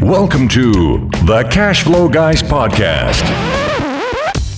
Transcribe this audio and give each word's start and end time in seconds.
Welcome 0.00 0.48
to 0.48 1.08
the 1.24 1.48
Cash 1.50 1.84
Flow 1.84 2.08
Guys 2.08 2.42
Podcast. 2.42 3.22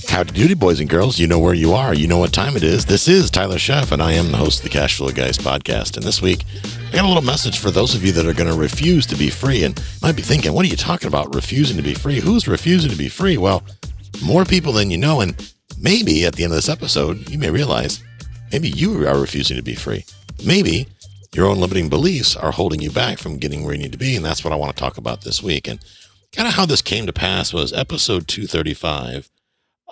Howdy 0.09 0.32
doody, 0.32 0.54
boys 0.54 0.80
and 0.80 0.88
girls. 0.88 1.19
You 1.19 1.27
know 1.27 1.38
where 1.38 1.54
you 1.54 1.72
are. 1.72 1.95
You 1.95 2.09
know 2.09 2.19
what 2.19 2.32
time 2.32 2.56
it 2.56 2.62
is. 2.62 2.87
This 2.87 3.06
is 3.06 3.30
Tyler 3.30 3.57
Sheff, 3.57 3.93
and 3.93 4.03
I 4.03 4.12
am 4.12 4.33
the 4.33 4.38
host 4.38 4.61
of 4.61 4.64
the 4.64 4.71
Cash 4.71 4.96
Flow 4.96 5.11
Guys 5.11 5.38
podcast. 5.38 5.96
And 5.96 6.04
this 6.04 6.22
week, 6.22 6.45
I 6.88 6.96
got 6.96 7.04
a 7.04 7.09
little 7.09 7.22
message 7.22 7.58
for 7.58 7.71
those 7.71 7.94
of 7.94 8.04
you 8.04 8.12
that 8.12 8.26
are 8.26 8.33
going 8.33 8.51
to 8.51 8.58
refuse 8.58 9.06
to 9.06 9.14
be 9.14 9.30
free 9.30 9.62
and 9.62 9.80
might 10.03 10.17
be 10.17 10.22
thinking, 10.22 10.53
what 10.53 10.64
are 10.64 10.69
you 10.69 10.76
talking 10.76 11.08
about? 11.08 11.35
Refusing 11.35 11.76
to 11.76 11.82
be 11.82 11.94
free? 11.94 12.18
Who's 12.18 12.48
refusing 12.48 12.90
to 12.90 12.96
be 12.96 13.08
free? 13.08 13.37
Well, 13.37 13.62
more 14.24 14.44
people 14.44 14.72
than 14.72 14.90
you 14.90 14.98
know. 14.98 15.21
And 15.21 15.53
maybe 15.78 16.24
at 16.24 16.34
the 16.34 16.45
end 16.45 16.52
of 16.52 16.56
this 16.56 16.68
episode, 16.70 17.28
you 17.28 17.38
may 17.38 17.50
realize 17.50 18.02
maybe 18.52 18.70
you 18.70 19.06
are 19.06 19.20
refusing 19.20 19.56
to 19.56 19.62
be 19.62 19.74
free. 19.74 20.05
Maybe 20.45 20.88
your 21.37 21.46
own 21.46 21.59
limiting 21.59 21.91
beliefs 21.91 22.34
are 22.34 22.50
holding 22.50 22.80
you 22.80 22.91
back 22.91 23.18
from 23.18 23.36
getting 23.36 23.62
where 23.62 23.74
you 23.74 23.82
need 23.82 23.92
to 23.92 23.98
be. 23.98 24.16
And 24.16 24.24
that's 24.24 24.42
what 24.42 24.54
I 24.54 24.56
want 24.56 24.74
to 24.74 24.80
talk 24.80 24.96
about 24.96 25.20
this 25.20 25.42
week. 25.42 25.68
And 25.68 25.78
kind 26.32 26.48
of 26.48 26.54
how 26.54 26.64
this 26.64 26.80
came 26.80 27.06
to 27.06 27.12
pass 27.12 27.52
was 27.52 27.74
episode 27.74 28.27
235. 28.27 29.30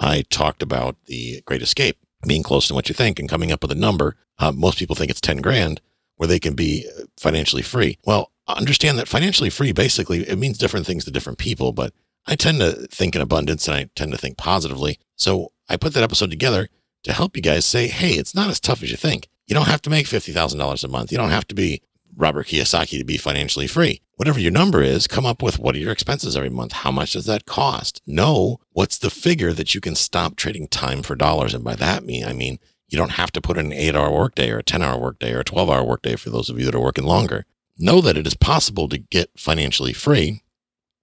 I 0.00 0.22
talked 0.30 0.62
about 0.62 0.96
the 1.04 1.42
great 1.44 1.60
escape 1.60 1.98
being 2.26 2.42
close 2.42 2.66
to 2.68 2.74
what 2.74 2.88
you 2.88 2.94
think 2.94 3.18
and 3.18 3.28
coming 3.28 3.52
up 3.52 3.60
with 3.60 3.70
a 3.70 3.76
number. 3.76 4.16
Uh, 4.38 4.52
most 4.52 4.78
people 4.78 4.96
think 4.96 5.10
it's 5.10 5.20
10 5.20 5.38
grand 5.38 5.82
where 6.16 6.26
they 6.26 6.38
can 6.38 6.54
be 6.54 6.88
financially 7.18 7.62
free. 7.62 7.98
Well, 8.06 8.30
understand 8.48 8.98
that 8.98 9.08
financially 9.08 9.50
free 9.50 9.72
basically 9.72 10.26
it 10.26 10.38
means 10.38 10.56
different 10.56 10.86
things 10.86 11.04
to 11.04 11.10
different 11.10 11.38
people, 11.38 11.72
but 11.72 11.92
I 12.26 12.36
tend 12.36 12.60
to 12.60 12.72
think 12.90 13.14
in 13.14 13.20
abundance 13.20 13.68
and 13.68 13.76
I 13.76 13.90
tend 13.94 14.12
to 14.12 14.18
think 14.18 14.38
positively. 14.38 14.98
So 15.16 15.52
I 15.68 15.76
put 15.76 15.92
that 15.92 16.02
episode 16.02 16.30
together 16.30 16.68
to 17.02 17.12
help 17.12 17.36
you 17.36 17.42
guys 17.42 17.66
say, 17.66 17.88
hey, 17.88 18.12
it's 18.12 18.34
not 18.34 18.48
as 18.48 18.60
tough 18.60 18.82
as 18.82 18.90
you 18.90 18.96
think. 18.96 19.28
You 19.46 19.54
don't 19.54 19.68
have 19.68 19.82
to 19.82 19.90
make 19.90 20.06
$50,000 20.06 20.84
a 20.84 20.88
month. 20.88 21.12
You 21.12 21.18
don't 21.18 21.30
have 21.30 21.46
to 21.48 21.54
be 21.54 21.82
Robert 22.16 22.46
Kiyosaki 22.46 22.98
to 22.98 23.04
be 23.04 23.16
financially 23.16 23.66
free. 23.66 24.00
Whatever 24.16 24.38
your 24.38 24.52
number 24.52 24.82
is, 24.82 25.06
come 25.06 25.26
up 25.26 25.42
with 25.42 25.58
what 25.58 25.74
are 25.74 25.78
your 25.78 25.92
expenses 25.92 26.36
every 26.36 26.50
month? 26.50 26.72
How 26.72 26.91
much 26.91 27.12
does 27.12 27.27
that 27.27 27.46
cost? 27.46 28.00
Know 28.06 28.60
what's 28.72 28.96
the 28.96 29.10
figure 29.10 29.52
that 29.52 29.74
you 29.74 29.80
can 29.80 29.96
stop 29.96 30.36
trading 30.36 30.69
time 30.69 31.02
for 31.02 31.16
dollars. 31.16 31.52
And 31.52 31.64
by 31.64 31.74
that 31.74 32.04
mean, 32.04 32.24
I 32.24 32.32
mean, 32.32 32.58
you 32.88 32.96
don't 32.96 33.12
have 33.12 33.32
to 33.32 33.41
put 33.41 33.58
in 33.58 33.66
an 33.66 33.72
eight 33.72 33.96
hour 33.96 34.10
workday 34.10 34.50
or 34.50 34.58
a 34.58 34.62
10 34.62 34.82
hour 34.82 34.98
workday 34.98 35.32
or 35.32 35.41
a 35.41 35.44
12 35.44 35.69
hour 35.69 35.82
workday 35.82 36.16
for 36.16 36.30
those 36.30 36.48
of 36.48 36.58
you 36.58 36.66
that 36.66 36.74
are 36.74 36.80
working 36.80 37.04
longer. 37.04 37.44
Know 37.76 38.00
that 38.00 38.16
it 38.16 38.26
is 38.26 38.34
possible 38.34 38.88
to 38.88 38.98
get 38.98 39.30
financially 39.36 39.92
free, 39.92 40.42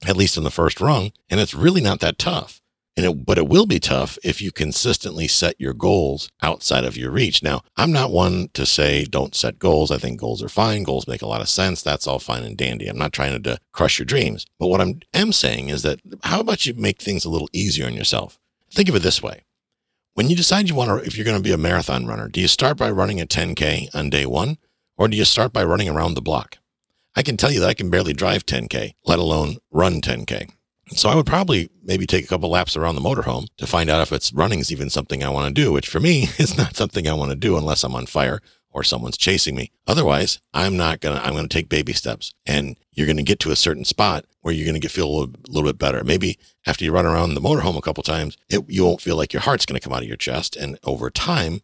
at 0.07 0.15
least 0.15 0.37
in 0.37 0.43
the 0.43 0.51
first 0.51 0.79
rung. 0.79 1.11
And 1.29 1.39
it's 1.39 1.53
really 1.53 1.81
not 1.81 1.99
that 1.99 2.17
tough. 2.17 2.60
And 2.97 3.05
it, 3.05 3.25
but 3.25 3.37
it 3.37 3.47
will 3.47 3.65
be 3.65 3.79
tough 3.79 4.17
if 4.23 4.41
you 4.41 4.51
consistently 4.51 5.27
set 5.27 5.59
your 5.59 5.73
goals 5.73 6.29
outside 6.41 6.83
of 6.83 6.97
your 6.97 7.09
reach. 7.09 7.41
Now, 7.41 7.61
I'm 7.77 7.91
not 7.91 8.11
one 8.11 8.49
to 8.53 8.65
say 8.65 9.05
don't 9.05 9.33
set 9.33 9.59
goals. 9.59 9.91
I 9.91 9.97
think 9.97 10.19
goals 10.19 10.43
are 10.43 10.49
fine. 10.49 10.83
Goals 10.83 11.07
make 11.07 11.21
a 11.21 11.27
lot 11.27 11.41
of 11.41 11.47
sense. 11.47 11.81
That's 11.81 12.05
all 12.05 12.19
fine 12.19 12.43
and 12.43 12.57
dandy. 12.57 12.87
I'm 12.87 12.97
not 12.97 13.13
trying 13.13 13.41
to 13.41 13.59
crush 13.71 13.97
your 13.97 14.05
dreams. 14.05 14.45
But 14.59 14.67
what 14.67 14.81
I 14.81 14.95
am 15.13 15.31
saying 15.31 15.69
is 15.69 15.83
that 15.83 16.01
how 16.23 16.41
about 16.41 16.65
you 16.65 16.73
make 16.73 17.01
things 17.01 17.23
a 17.23 17.29
little 17.29 17.49
easier 17.53 17.85
on 17.85 17.93
yourself? 17.93 18.37
Think 18.73 18.89
of 18.89 18.95
it 18.95 19.03
this 19.03 19.23
way. 19.23 19.43
When 20.13 20.29
you 20.29 20.35
decide 20.35 20.67
you 20.67 20.75
want 20.75 20.89
to, 20.89 21.07
if 21.07 21.15
you're 21.15 21.25
going 21.25 21.37
to 21.37 21.43
be 21.43 21.53
a 21.53 21.57
marathon 21.57 22.05
runner, 22.05 22.27
do 22.27 22.41
you 22.41 22.49
start 22.49 22.77
by 22.77 22.91
running 22.91 23.21
a 23.21 23.25
10K 23.25 23.95
on 23.95 24.09
day 24.09 24.25
one 24.25 24.57
or 24.97 25.07
do 25.07 25.15
you 25.15 25.23
start 25.23 25.53
by 25.53 25.63
running 25.63 25.87
around 25.87 26.15
the 26.15 26.21
block? 26.21 26.57
I 27.15 27.23
can 27.23 27.37
tell 27.37 27.51
you 27.51 27.61
that 27.61 27.69
I 27.69 27.73
can 27.73 27.89
barely 27.89 28.13
drive 28.13 28.45
10K, 28.45 28.93
let 29.05 29.19
alone 29.19 29.57
run 29.71 30.01
10K. 30.01 30.51
So 30.93 31.09
I 31.09 31.15
would 31.15 31.25
probably 31.25 31.69
maybe 31.83 32.05
take 32.05 32.25
a 32.25 32.27
couple 32.27 32.49
laps 32.49 32.75
around 32.75 32.95
the 32.95 33.01
motorhome 33.01 33.47
to 33.57 33.67
find 33.67 33.89
out 33.89 34.01
if 34.01 34.11
it's 34.11 34.33
running 34.33 34.59
is 34.59 34.71
even 34.71 34.89
something 34.89 35.23
I 35.23 35.29
want 35.29 35.53
to 35.53 35.61
do, 35.61 35.71
which 35.71 35.87
for 35.87 35.99
me 35.99 36.23
is 36.37 36.57
not 36.57 36.75
something 36.75 37.07
I 37.07 37.13
want 37.13 37.31
to 37.31 37.37
do 37.37 37.57
unless 37.57 37.83
I'm 37.83 37.95
on 37.95 38.05
fire 38.05 38.41
or 38.73 38.83
someone's 38.83 39.17
chasing 39.17 39.55
me. 39.55 39.71
Otherwise, 39.87 40.39
I'm 40.53 40.77
not 40.77 41.01
going 41.01 41.17
to, 41.17 41.25
I'm 41.25 41.33
going 41.33 41.47
to 41.47 41.53
take 41.53 41.69
baby 41.69 41.93
steps 41.93 42.33
and 42.45 42.77
you're 42.93 43.07
going 43.07 43.17
to 43.17 43.23
get 43.23 43.39
to 43.41 43.51
a 43.51 43.55
certain 43.55 43.85
spot 43.85 44.25
where 44.41 44.53
you're 44.53 44.65
going 44.65 44.75
to 44.75 44.79
get, 44.79 44.91
feel 44.91 45.07
a 45.07 45.11
little, 45.11 45.35
little 45.47 45.69
bit 45.69 45.77
better. 45.77 46.03
Maybe 46.03 46.39
after 46.65 46.85
you 46.85 46.91
run 46.91 47.05
around 47.05 47.33
the 47.33 47.41
motorhome 47.41 47.77
a 47.77 47.81
couple 47.81 48.03
times, 48.03 48.37
it, 48.49 48.63
you 48.69 48.85
won't 48.85 49.01
feel 49.01 49.15
like 49.15 49.33
your 49.33 49.41
heart's 49.41 49.65
going 49.65 49.79
to 49.79 49.83
come 49.83 49.93
out 49.93 50.03
of 50.03 50.07
your 50.07 50.17
chest. 50.17 50.55
And 50.55 50.77
over 50.83 51.09
time, 51.09 51.61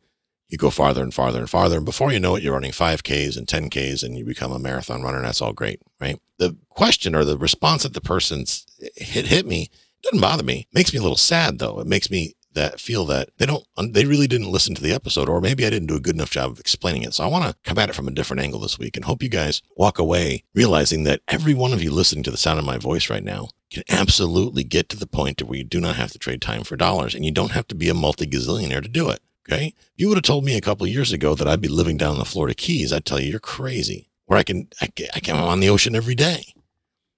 you 0.49 0.57
go 0.57 0.69
farther 0.69 1.03
and 1.03 1.13
farther 1.13 1.39
and 1.39 1.49
farther. 1.49 1.77
And 1.77 1.85
before 1.85 2.11
you 2.11 2.19
know 2.19 2.35
it, 2.35 2.43
you're 2.43 2.53
running 2.53 2.71
5Ks 2.71 3.37
and 3.37 3.47
10Ks 3.47 4.03
and 4.03 4.17
you 4.17 4.25
become 4.25 4.51
a 4.51 4.59
marathon 4.59 5.01
runner. 5.01 5.17
And 5.17 5.25
that's 5.25 5.41
all 5.41 5.53
great, 5.53 5.81
right? 5.99 6.19
The 6.37 6.55
question 6.69 7.15
or 7.15 7.25
the 7.25 7.37
response 7.37 7.83
that 7.83 7.93
the 7.93 8.01
person's 8.01 8.65
hit, 8.95 9.27
hit 9.27 9.45
me 9.45 9.69
doesn't 10.03 10.21
bother 10.21 10.43
me. 10.43 10.67
It 10.71 10.75
Makes 10.75 10.93
me 10.93 10.99
a 10.99 11.01
little 11.01 11.17
sad 11.17 11.59
though. 11.59 11.79
It 11.79 11.87
makes 11.87 12.09
me 12.09 12.35
that 12.53 12.79
feel 12.79 13.05
that 13.05 13.29
they 13.37 13.45
don't, 13.45 13.63
they 13.93 14.05
really 14.05 14.25
didn't 14.25 14.51
listen 14.51 14.73
to 14.73 14.81
the 14.81 14.93
episode, 14.93 15.29
or 15.29 15.39
maybe 15.39 15.65
I 15.65 15.69
didn't 15.69 15.89
do 15.89 15.95
a 15.95 15.99
good 15.99 16.15
enough 16.15 16.31
job 16.31 16.51
of 16.51 16.59
explaining 16.59 17.03
it. 17.03 17.13
So 17.13 17.23
I 17.23 17.27
want 17.27 17.45
to 17.45 17.55
come 17.63 17.77
at 17.77 17.89
it 17.89 17.93
from 17.93 18.07
a 18.07 18.11
different 18.11 18.41
angle 18.41 18.61
this 18.61 18.79
week 18.79 18.95
and 18.95 19.05
hope 19.05 19.21
you 19.21 19.29
guys 19.29 19.61
walk 19.75 19.99
away 19.99 20.43
realizing 20.55 21.03
that 21.03 21.21
every 21.27 21.53
one 21.53 21.71
of 21.71 21.83
you 21.83 21.91
listening 21.91 22.23
to 22.23 22.31
the 22.31 22.37
sound 22.37 22.57
of 22.57 22.65
my 22.65 22.77
voice 22.77 23.11
right 23.11 23.23
now 23.23 23.49
can 23.69 23.83
absolutely 23.89 24.63
get 24.63 24.89
to 24.89 24.97
the 24.97 25.05
point 25.05 25.41
where 25.43 25.57
you 25.57 25.63
do 25.63 25.79
not 25.79 25.97
have 25.97 26.11
to 26.11 26.17
trade 26.17 26.41
time 26.41 26.63
for 26.63 26.75
dollars 26.75 27.13
and 27.13 27.25
you 27.25 27.31
don't 27.31 27.51
have 27.51 27.67
to 27.67 27.75
be 27.75 27.89
a 27.89 27.93
multi 27.93 28.25
gazillionaire 28.25 28.81
to 28.81 28.89
do 28.89 29.09
it. 29.09 29.19
Okay. 29.49 29.67
If 29.77 29.93
you 29.95 30.09
would 30.09 30.17
have 30.17 30.23
told 30.23 30.43
me 30.43 30.57
a 30.57 30.61
couple 30.61 30.85
years 30.87 31.13
ago 31.13 31.33
that 31.35 31.47
I'd 31.47 31.61
be 31.61 31.67
living 31.67 31.97
down 31.97 32.13
in 32.13 32.19
the 32.19 32.25
Florida 32.25 32.53
Keys, 32.53 32.91
I'd 32.91 33.05
tell 33.05 33.19
you 33.19 33.31
you're 33.31 33.39
crazy. 33.39 34.09
Where 34.25 34.37
I 34.37 34.43
can, 34.43 34.67
I 34.81 34.87
can, 34.87 35.07
I 35.15 35.19
can, 35.21 35.37
I'm 35.37 35.43
on 35.43 35.59
the 35.61 35.69
ocean 35.69 35.95
every 35.95 36.15
day. 36.15 36.53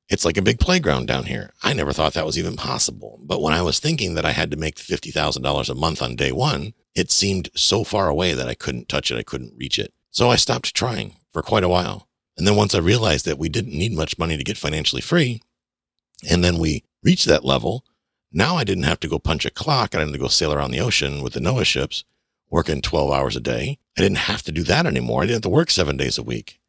It's 0.09 0.25
like 0.25 0.37
a 0.37 0.43
big 0.43 0.59
playground 0.59 1.07
down 1.07 1.25
here. 1.25 1.53
I 1.63 1.73
never 1.73 1.91
thought 1.91 2.13
that 2.13 2.25
was 2.25 2.37
even 2.37 2.55
possible. 2.55 3.19
But 3.23 3.41
when 3.41 3.53
I 3.53 3.61
was 3.61 3.79
thinking 3.79 4.13
that 4.13 4.25
I 4.25 4.31
had 4.31 4.51
to 4.51 4.57
make 4.57 4.75
$50,000 4.75 5.69
a 5.69 5.75
month 5.75 6.01
on 6.01 6.15
day 6.15 6.31
one, 6.31 6.73
it 6.95 7.11
seemed 7.11 7.49
so 7.55 7.83
far 7.83 8.07
away 8.07 8.33
that 8.33 8.47
I 8.47 8.55
couldn't 8.55 8.89
touch 8.89 9.11
it. 9.11 9.17
I 9.17 9.23
couldn't 9.23 9.57
reach 9.57 9.77
it. 9.79 9.93
So 10.11 10.29
I 10.29 10.35
stopped 10.35 10.75
trying 10.75 11.15
for 11.31 11.41
quite 11.41 11.63
a 11.63 11.69
while. 11.69 12.07
And 12.37 12.47
then 12.47 12.55
once 12.55 12.73
I 12.73 12.79
realized 12.79 13.25
that 13.25 13.37
we 13.37 13.49
didn't 13.49 13.77
need 13.77 13.91
much 13.91 14.17
money 14.17 14.37
to 14.37 14.43
get 14.43 14.57
financially 14.57 15.01
free, 15.01 15.41
and 16.29 16.43
then 16.43 16.57
we 16.57 16.83
reached 17.03 17.25
that 17.27 17.45
level, 17.45 17.83
now 18.31 18.55
I 18.55 18.63
didn't 18.63 18.83
have 18.83 18.99
to 19.01 19.07
go 19.07 19.19
punch 19.19 19.45
a 19.45 19.51
clock. 19.51 19.93
I 19.93 19.99
didn't 19.99 20.09
have 20.09 20.19
to 20.19 20.25
go 20.25 20.27
sail 20.27 20.53
around 20.53 20.71
the 20.71 20.79
ocean 20.79 21.21
with 21.21 21.33
the 21.33 21.39
NOAA 21.39 21.65
ships 21.65 22.03
working 22.49 22.81
12 22.81 23.11
hours 23.11 23.35
a 23.35 23.41
day. 23.41 23.77
I 23.97 24.01
didn't 24.01 24.17
have 24.19 24.43
to 24.43 24.51
do 24.51 24.63
that 24.63 24.85
anymore. 24.85 25.21
I 25.21 25.25
didn't 25.25 25.37
have 25.37 25.41
to 25.43 25.49
work 25.49 25.69
seven 25.69 25.97
days 25.97 26.17
a 26.17 26.23
week. 26.23 26.59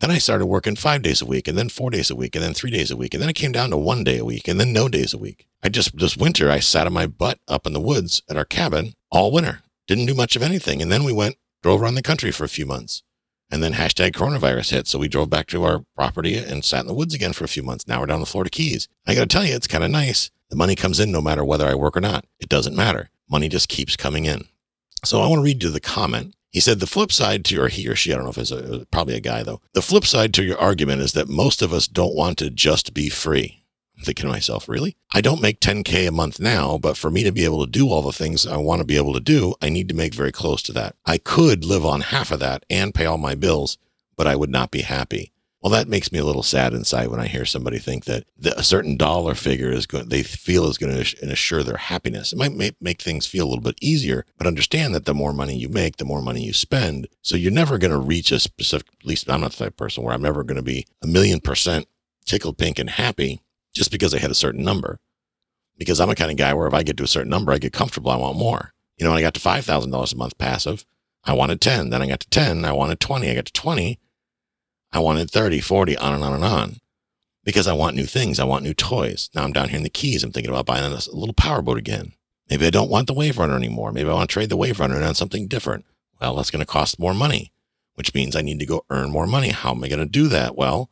Then 0.00 0.10
I 0.10 0.18
started 0.18 0.46
working 0.46 0.76
five 0.76 1.02
days 1.02 1.20
a 1.20 1.26
week 1.26 1.46
and 1.46 1.58
then 1.58 1.68
four 1.68 1.90
days 1.90 2.10
a 2.10 2.16
week 2.16 2.34
and 2.34 2.42
then 2.42 2.54
three 2.54 2.70
days 2.70 2.90
a 2.90 2.96
week. 2.96 3.12
And 3.12 3.22
then 3.22 3.28
it 3.28 3.36
came 3.36 3.52
down 3.52 3.70
to 3.70 3.76
one 3.76 4.02
day 4.02 4.18
a 4.18 4.24
week 4.24 4.48
and 4.48 4.58
then 4.58 4.72
no 4.72 4.88
days 4.88 5.12
a 5.12 5.18
week. 5.18 5.46
I 5.62 5.68
just, 5.68 5.96
this 5.98 6.16
winter, 6.16 6.50
I 6.50 6.60
sat 6.60 6.86
on 6.86 6.94
my 6.94 7.06
butt 7.06 7.38
up 7.46 7.66
in 7.66 7.74
the 7.74 7.80
woods 7.80 8.22
at 8.28 8.36
our 8.36 8.46
cabin 8.46 8.94
all 9.10 9.30
winter. 9.30 9.60
Didn't 9.86 10.06
do 10.06 10.14
much 10.14 10.36
of 10.36 10.42
anything. 10.42 10.80
And 10.80 10.90
then 10.90 11.04
we 11.04 11.12
went, 11.12 11.36
drove 11.62 11.82
around 11.82 11.96
the 11.96 12.02
country 12.02 12.30
for 12.30 12.44
a 12.44 12.48
few 12.48 12.64
months. 12.64 13.02
And 13.50 13.62
then 13.62 13.74
hashtag 13.74 14.12
coronavirus 14.12 14.70
hit. 14.70 14.86
So 14.86 14.98
we 14.98 15.08
drove 15.08 15.28
back 15.28 15.48
to 15.48 15.64
our 15.64 15.84
property 15.96 16.36
and 16.36 16.64
sat 16.64 16.80
in 16.80 16.86
the 16.86 16.94
woods 16.94 17.12
again 17.12 17.34
for 17.34 17.44
a 17.44 17.48
few 17.48 17.62
months. 17.62 17.86
Now 17.86 18.00
we're 18.00 18.06
down 18.06 18.16
in 18.16 18.20
the 18.20 18.26
Florida 18.26 18.50
Keys. 18.50 18.88
I 19.06 19.14
got 19.14 19.22
to 19.22 19.26
tell 19.26 19.44
you, 19.44 19.54
it's 19.54 19.66
kind 19.66 19.84
of 19.84 19.90
nice. 19.90 20.30
The 20.48 20.56
money 20.56 20.76
comes 20.76 20.98
in 20.98 21.12
no 21.12 21.20
matter 21.20 21.44
whether 21.44 21.66
I 21.66 21.74
work 21.74 21.96
or 21.96 22.00
not. 22.00 22.24
It 22.38 22.48
doesn't 22.48 22.76
matter. 22.76 23.10
Money 23.28 23.48
just 23.48 23.68
keeps 23.68 23.96
coming 23.96 24.24
in. 24.24 24.44
So 25.04 25.20
I 25.20 25.26
want 25.28 25.40
to 25.40 25.44
read 25.44 25.62
you 25.62 25.70
the 25.70 25.80
comment. 25.80 26.34
He 26.50 26.60
said 26.60 26.80
the 26.80 26.86
flip 26.86 27.12
side 27.12 27.44
to, 27.44 27.54
your 27.54 27.68
he 27.68 27.86
or 27.88 27.94
she, 27.94 28.12
I 28.12 28.16
don't 28.16 28.24
know 28.24 28.30
if 28.30 28.38
it's 28.38 28.50
a, 28.50 28.86
probably 28.90 29.14
a 29.14 29.20
guy 29.20 29.42
though. 29.42 29.60
The 29.72 29.82
flip 29.82 30.04
side 30.04 30.34
to 30.34 30.42
your 30.42 30.58
argument 30.58 31.00
is 31.00 31.12
that 31.12 31.28
most 31.28 31.62
of 31.62 31.72
us 31.72 31.86
don't 31.86 32.14
want 32.14 32.38
to 32.38 32.50
just 32.50 32.92
be 32.92 33.08
free. 33.08 33.64
I'm 33.96 34.04
thinking 34.04 34.24
to 34.24 34.32
myself, 34.32 34.68
really? 34.68 34.96
I 35.12 35.20
don't 35.20 35.42
make 35.42 35.60
10K 35.60 36.08
a 36.08 36.10
month 36.10 36.40
now, 36.40 36.78
but 36.78 36.96
for 36.96 37.10
me 37.10 37.22
to 37.22 37.30
be 37.30 37.44
able 37.44 37.64
to 37.64 37.70
do 37.70 37.88
all 37.88 38.02
the 38.02 38.12
things 38.12 38.46
I 38.46 38.56
want 38.56 38.80
to 38.80 38.86
be 38.86 38.96
able 38.96 39.12
to 39.12 39.20
do, 39.20 39.54
I 39.60 39.68
need 39.68 39.88
to 39.90 39.94
make 39.94 40.14
very 40.14 40.32
close 40.32 40.62
to 40.62 40.72
that. 40.72 40.96
I 41.04 41.18
could 41.18 41.64
live 41.64 41.84
on 41.84 42.00
half 42.00 42.32
of 42.32 42.40
that 42.40 42.64
and 42.68 42.94
pay 42.94 43.04
all 43.04 43.18
my 43.18 43.34
bills, 43.34 43.78
but 44.16 44.26
I 44.26 44.36
would 44.36 44.50
not 44.50 44.70
be 44.70 44.80
happy. 44.80 45.32
Well, 45.62 45.72
that 45.72 45.88
makes 45.88 46.10
me 46.10 46.18
a 46.18 46.24
little 46.24 46.42
sad 46.42 46.72
inside 46.72 47.08
when 47.08 47.20
I 47.20 47.26
hear 47.26 47.44
somebody 47.44 47.78
think 47.78 48.06
that 48.06 48.24
a 48.56 48.62
certain 48.62 48.96
dollar 48.96 49.34
figure 49.34 49.70
is 49.70 49.86
going, 49.86 50.08
they 50.08 50.22
feel 50.22 50.66
is 50.66 50.78
going 50.78 51.04
to 51.04 51.30
assure 51.30 51.62
their 51.62 51.76
happiness. 51.76 52.32
It 52.32 52.38
might 52.38 52.54
make, 52.54 52.76
make 52.80 53.02
things 53.02 53.26
feel 53.26 53.44
a 53.44 53.50
little 53.50 53.62
bit 53.62 53.76
easier, 53.82 54.24
but 54.38 54.46
understand 54.46 54.94
that 54.94 55.04
the 55.04 55.12
more 55.12 55.34
money 55.34 55.54
you 55.54 55.68
make, 55.68 55.98
the 55.98 56.06
more 56.06 56.22
money 56.22 56.42
you 56.42 56.54
spend. 56.54 57.08
So 57.20 57.36
you're 57.36 57.52
never 57.52 57.76
going 57.76 57.90
to 57.90 57.98
reach 57.98 58.32
a 58.32 58.40
specific, 58.40 58.88
at 59.00 59.06
least 59.06 59.28
I'm 59.28 59.42
not 59.42 59.52
the 59.52 59.58
type 59.58 59.72
of 59.72 59.76
person 59.76 60.02
where 60.02 60.14
I'm 60.14 60.22
never 60.22 60.44
going 60.44 60.56
to 60.56 60.62
be 60.62 60.86
a 61.02 61.06
million 61.06 61.40
percent 61.40 61.86
tickled 62.24 62.56
pink 62.56 62.78
and 62.78 62.88
happy 62.88 63.42
just 63.74 63.90
because 63.90 64.14
I 64.14 64.18
had 64.18 64.30
a 64.30 64.34
certain 64.34 64.64
number. 64.64 64.98
Because 65.76 66.00
I'm 66.00 66.10
a 66.10 66.14
kind 66.14 66.30
of 66.30 66.38
guy 66.38 66.54
where 66.54 66.68
if 66.68 66.74
I 66.74 66.82
get 66.82 66.96
to 66.98 67.04
a 67.04 67.08
certain 67.08 67.30
number, 67.30 67.52
I 67.52 67.58
get 67.58 67.72
comfortable. 67.72 68.10
I 68.10 68.16
want 68.16 68.38
more. 68.38 68.72
You 68.96 69.04
know, 69.04 69.10
when 69.10 69.18
I 69.18 69.22
got 69.22 69.34
to 69.34 69.40
$5,000 69.40 70.12
a 70.12 70.16
month 70.16 70.38
passive, 70.38 70.86
I 71.24 71.34
wanted 71.34 71.60
10. 71.60 71.90
Then 71.90 72.02
I 72.02 72.06
got 72.06 72.20
to 72.20 72.28
10. 72.30 72.64
I 72.64 72.72
wanted 72.72 73.00
20. 73.00 73.30
I 73.30 73.34
got 73.34 73.46
to 73.46 73.52
20. 73.52 73.98
I 74.92 74.98
wanted 74.98 75.30
30, 75.30 75.60
40, 75.60 75.96
on 75.96 76.14
and 76.14 76.24
on 76.24 76.32
and 76.32 76.44
on 76.44 76.76
because 77.44 77.66
I 77.66 77.72
want 77.72 77.96
new 77.96 78.06
things. 78.06 78.38
I 78.38 78.44
want 78.44 78.64
new 78.64 78.74
toys. 78.74 79.30
Now 79.34 79.44
I'm 79.44 79.52
down 79.52 79.68
here 79.68 79.78
in 79.78 79.84
the 79.84 79.90
Keys. 79.90 80.24
I'm 80.24 80.32
thinking 80.32 80.50
about 80.50 80.66
buying 80.66 80.84
a 80.84 80.88
little 80.90 81.34
powerboat 81.34 81.78
again. 81.78 82.12
Maybe 82.48 82.66
I 82.66 82.70
don't 82.70 82.90
want 82.90 83.06
the 83.06 83.14
Wave 83.14 83.38
Runner 83.38 83.56
anymore. 83.56 83.92
Maybe 83.92 84.10
I 84.10 84.14
want 84.14 84.28
to 84.28 84.32
trade 84.32 84.48
the 84.48 84.56
Wave 84.56 84.80
Runner 84.80 85.00
on 85.02 85.14
something 85.14 85.46
different. 85.46 85.84
Well, 86.20 86.34
that's 86.34 86.50
going 86.50 86.60
to 86.60 86.66
cost 86.66 86.98
more 86.98 87.14
money, 87.14 87.52
which 87.94 88.12
means 88.12 88.34
I 88.34 88.42
need 88.42 88.58
to 88.58 88.66
go 88.66 88.84
earn 88.90 89.10
more 89.10 89.26
money. 89.26 89.50
How 89.50 89.70
am 89.70 89.84
I 89.84 89.88
going 89.88 90.00
to 90.00 90.06
do 90.06 90.26
that? 90.28 90.56
Well, 90.56 90.90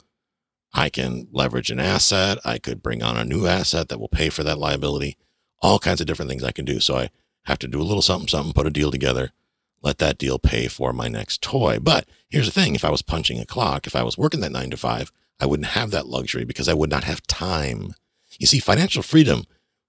I 0.73 0.89
can 0.89 1.27
leverage 1.33 1.71
an 1.71 1.81
asset. 1.81 2.39
I 2.45 2.59
could 2.59 2.83
bring 2.83 3.03
on 3.03 3.17
a 3.17 3.25
new 3.25 3.47
asset 3.47 3.89
that 3.89 3.99
will 3.99 4.09
pay 4.09 4.29
for 4.29 4.45
that 4.45 4.59
liability. 4.59 5.17
All 5.61 5.81
kinds 5.81 6.01
of 6.01 6.07
different 6.07 6.31
things 6.31 6.45
I 6.45 6.53
can 6.53 6.65
do. 6.65 6.79
So 6.79 6.97
I 6.97 7.11
have 7.45 7.59
to 7.61 7.69
do 7.69 7.81
a 7.81 7.83
little 7.83 8.03
something, 8.03 8.29
something, 8.29 8.53
put 8.53 8.67
a 8.67 8.71
deal 8.71 8.91
together, 8.91 9.33
let 9.83 9.99
that 9.99 10.19
deal 10.19 10.39
pay 10.39 10.69
for 10.69 10.93
my 10.93 11.09
next 11.09 11.43
toy. 11.43 11.79
But 11.81 12.07
here's 12.29 12.47
the 12.47 12.61
thing 12.61 12.75
if 12.75 12.85
I 12.85 12.91
was 12.91 13.03
punching 13.03 13.39
a 13.39 13.47
clock, 13.47 13.87
if 13.87 13.97
I 13.97 14.03
was 14.03 14.19
working 14.19 14.41
that 14.41 14.53
nine 14.53 14.71
to 14.71 14.77
five, 14.77 15.13
I 15.41 15.47
wouldn't 15.47 15.71
have 15.71 15.91
that 15.93 16.07
luxury 16.07 16.45
because 16.45 16.69
I 16.69 16.75
would 16.75 16.91
not 16.91 17.05
have 17.05 17.27
time. 17.27 17.95
You 18.39 18.47
see, 18.47 18.59
financial 18.59 19.03
freedom 19.03 19.45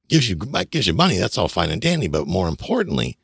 gives 0.07 0.29
you 0.29 0.35
gives 0.35 0.87
you 0.87 0.93
money. 0.93 1.17
That's 1.17 1.37
all 1.37 1.47
fine 1.47 1.71
and 1.71 1.81
dandy, 1.81 2.07
but 2.07 2.27
more 2.27 2.47
importantly, 2.47 3.17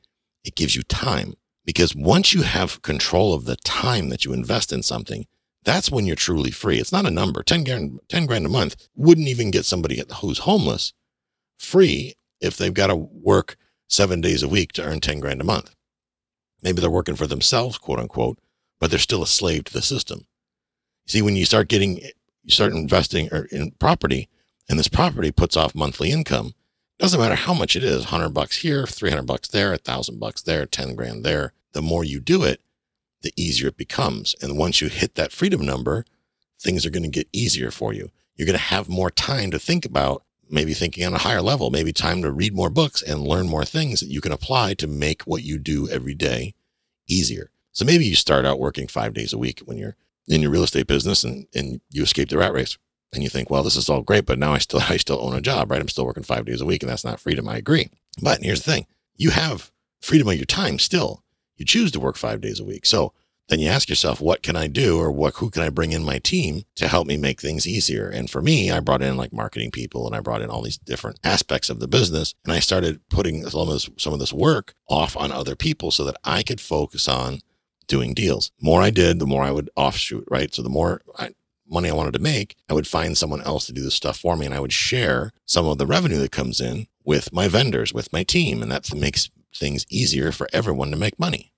it 0.44 0.56
gives 0.56 0.76
you 0.76 0.84
time 0.84 1.36
because 1.66 1.96
once 1.96 2.34
you 2.34 2.44
have 2.44 2.82
control 2.82 3.34
of 3.34 3.46
the 3.46 3.56
time 3.58 4.10
that 4.10 4.24
you 4.24 4.34
invest 4.34 4.72
in 4.72 4.84
something, 4.84 5.26
that's 5.64 5.92
when 5.92 6.06
you're 6.06 6.16
truly 6.16 6.52
free. 6.52 6.78
It's 6.78 6.92
not 6.92 7.08
a 7.08 7.12
number. 7.12 7.42
10 7.42 7.64
grand, 7.64 8.00
10 8.08 8.28
grand 8.28 8.46
a 8.46 8.50
month 8.50 8.88
wouldn't 8.96 9.28
even 9.28 9.52
get 9.52 9.66
somebody 9.66 10.02
who's 10.22 10.40
homeless 10.40 10.94
free 11.58 12.14
if 12.40 12.56
they've 12.58 12.74
got 12.74 12.88
to 12.88 12.96
work 12.96 13.58
seven 13.88 14.22
days 14.22 14.44
a 14.44 14.48
week 14.48 14.72
to 14.74 14.84
earn 14.84 15.00
10 15.00 15.20
grand 15.20 15.42
a 15.42 15.46
month. 15.46 15.75
Maybe 16.66 16.82
they're 16.82 16.90
working 16.90 17.16
for 17.16 17.28
themselves, 17.28 17.78
quote 17.78 18.00
unquote, 18.00 18.40
but 18.80 18.90
they're 18.90 18.98
still 18.98 19.22
a 19.22 19.28
slave 19.28 19.66
to 19.66 19.74
the 19.74 19.84
system. 19.84 20.26
See, 21.06 21.22
when 21.22 21.36
you 21.36 21.46
start 21.46 21.68
getting, 21.68 21.98
you 22.44 22.50
start 22.50 22.74
investing 22.74 23.30
er, 23.32 23.48
in 23.52 23.70
property 23.80 24.30
and 24.68 24.80
this 24.80 24.88
property 24.88 25.32
puts 25.32 25.56
off 25.56 25.76
monthly 25.76 26.12
income, 26.12 26.56
doesn't 26.98 27.20
matter 27.20 27.36
how 27.36 27.54
much 27.54 27.76
it 27.76 27.84
is, 27.84 28.06
100 28.06 28.30
bucks 28.30 28.58
here, 28.58 28.88
300 28.88 29.28
bucks 29.28 29.48
there, 29.48 29.74
a 29.74 29.78
thousand 29.78 30.20
bucks 30.20 30.42
there, 30.42 30.66
10 30.66 30.96
grand 30.96 31.24
there. 31.24 31.54
The 31.74 31.84
more 31.84 32.04
you 32.04 32.20
do 32.20 32.42
it, 32.42 32.62
the 33.22 33.32
easier 33.38 33.68
it 33.68 33.78
becomes. 33.78 34.36
And 34.42 34.58
once 34.58 34.82
you 34.82 34.90
hit 34.90 35.14
that 35.16 35.32
freedom 35.32 35.64
number, 35.64 36.04
things 36.60 36.84
are 36.84 36.90
going 36.90 37.04
to 37.04 37.10
get 37.10 37.30
easier 37.32 37.70
for 37.70 37.94
you. 37.94 38.10
You're 38.36 38.48
going 38.48 38.58
to 38.58 38.66
have 38.66 38.90
more 38.90 39.12
time 39.12 39.52
to 39.52 39.60
think 39.60 39.86
about 39.86 40.24
maybe 40.50 40.74
thinking 40.74 41.06
on 41.06 41.14
a 41.14 41.20
higher 41.20 41.42
level, 41.42 41.70
maybe 41.70 41.92
time 41.92 42.22
to 42.22 42.32
read 42.32 42.54
more 42.54 42.70
books 42.70 43.02
and 43.02 43.22
learn 43.22 43.48
more 43.48 43.66
things 43.66 44.00
that 44.00 44.10
you 44.10 44.22
can 44.22 44.32
apply 44.32 44.74
to 44.76 44.88
make 44.88 45.24
what 45.24 45.44
you 45.44 45.58
do 45.58 45.90
every 45.90 46.14
day 46.14 46.54
easier. 47.08 47.52
So 47.72 47.86
maybe 47.86 48.06
you 48.06 48.16
start 48.16 48.46
out 48.46 48.60
working 48.60 48.88
five 48.88 49.14
days 49.14 49.34
a 49.34 49.38
week 49.38 49.62
when 49.66 49.78
you're 49.78 49.96
in 50.28 50.42
your 50.42 50.52
real 50.52 50.64
estate 50.64 50.88
business 50.88 51.24
and, 51.24 51.48
and 51.54 51.82
you 51.90 52.04
escape 52.04 52.30
the 52.30 52.38
rat 52.38 52.54
race 52.54 52.78
and 53.14 53.22
you 53.22 53.30
think, 53.30 53.50
well, 53.50 53.64
this 53.64 53.76
is 53.76 53.90
all 53.90 54.02
great, 54.02 54.26
but 54.26 54.40
now 54.40 54.54
I 54.54 54.60
still, 54.60 54.82
I 54.90 54.98
still 54.98 55.20
own 55.22 55.36
a 55.36 55.42
job, 55.42 55.72
right? 55.72 55.82
I'm 55.82 55.90
still 55.90 56.06
working 56.06 56.24
five 56.24 56.46
days 56.46 56.62
a 56.62 56.66
week 56.66 56.84
and 56.84 56.90
that's 56.90 57.06
not 57.06 57.20
freedom. 57.20 57.48
I 57.48 57.58
agree. 57.58 57.90
But 58.22 58.42
here's 58.42 58.64
the 58.64 58.72
thing. 58.72 58.88
You 59.16 59.32
have 59.32 59.72
freedom 60.02 60.28
of 60.28 60.36
your 60.36 60.46
time 60.46 60.80
still. 60.80 61.24
You 61.58 61.66
choose 61.66 61.92
to 61.92 62.00
work 62.00 62.18
five 62.18 62.42
days 62.42 62.60
a 62.60 62.66
week. 62.66 62.86
So 62.86 63.14
then 63.48 63.60
you 63.60 63.70
ask 63.70 63.90
yourself, 63.90 64.20
what 64.20 64.42
can 64.42 64.56
I 64.56 64.68
do 64.68 64.98
or 65.00 65.12
what, 65.12 65.36
who 65.36 65.52
can 65.52 65.62
I 65.62 65.70
bring 65.70 65.92
in 65.92 66.04
my 66.04 66.18
team 66.18 66.64
to 66.76 66.88
help 66.88 67.06
me 67.06 67.16
make 67.16 67.40
things 67.40 67.68
easier? 67.68 68.10
And 68.10 68.30
for 68.30 68.42
me, 68.42 68.72
I 68.72 68.80
brought 68.80 69.04
in 69.04 69.18
like 69.18 69.32
marketing 69.32 69.72
people 69.72 70.08
and 70.08 70.16
I 70.16 70.20
brought 70.20 70.42
in 70.42 70.50
all 70.50 70.64
these 70.64 70.78
different 70.78 71.20
aspects 71.24 71.70
of 71.70 71.80
the 71.80 71.88
business. 71.88 72.34
And 72.44 72.54
I 72.54 72.60
started 72.60 73.02
putting 73.10 73.48
some 73.48 73.62
of 73.62 73.70
this, 73.70 73.90
some 73.98 74.14
of 74.14 74.20
this 74.20 74.34
work 74.34 74.74
off 74.90 75.16
on 75.16 75.32
other 75.32 75.56
people 75.56 75.92
so 75.92 76.04
that 76.06 76.18
I 76.24 76.42
could 76.42 76.60
focus 76.60 77.08
on 77.08 77.42
doing 77.88 78.16
deals. 78.16 78.52
The 78.60 78.66
more 78.66 78.82
I 78.82 78.90
did, 78.90 79.20
the 79.20 79.28
more 79.28 79.44
I 79.44 79.52
would 79.52 79.70
offshoot, 79.76 80.26
right? 80.30 80.52
So 80.54 80.64
the 80.64 80.70
more 80.70 81.02
I, 81.18 81.32
money 81.70 81.90
I 81.90 81.94
wanted 81.94 82.14
to 82.14 82.20
make, 82.20 82.56
I 82.68 82.74
would 82.74 82.88
find 82.88 83.16
someone 83.16 83.42
else 83.42 83.68
to 83.68 83.74
do 83.74 83.82
the 83.82 83.92
stuff 83.92 84.18
for 84.18 84.36
me 84.36 84.48
and 84.48 84.56
I 84.56 84.60
would 84.60 84.74
share 84.74 85.32
some 85.46 85.68
of 85.68 85.78
the 85.78 85.86
revenue 85.86 86.18
that 86.18 86.32
comes 86.32 86.60
in 86.60 86.88
with 87.04 87.32
my 87.32 87.48
vendors, 87.48 87.94
with 87.94 88.12
my 88.12 88.24
team. 88.24 88.64
And 88.64 88.72
that 88.72 88.92
makes 88.94 89.30
things 89.54 89.86
easier 89.90 90.32
for 90.32 90.48
everyone 90.52 90.90
to 90.90 90.98
make 90.98 91.20
money. 91.20 91.52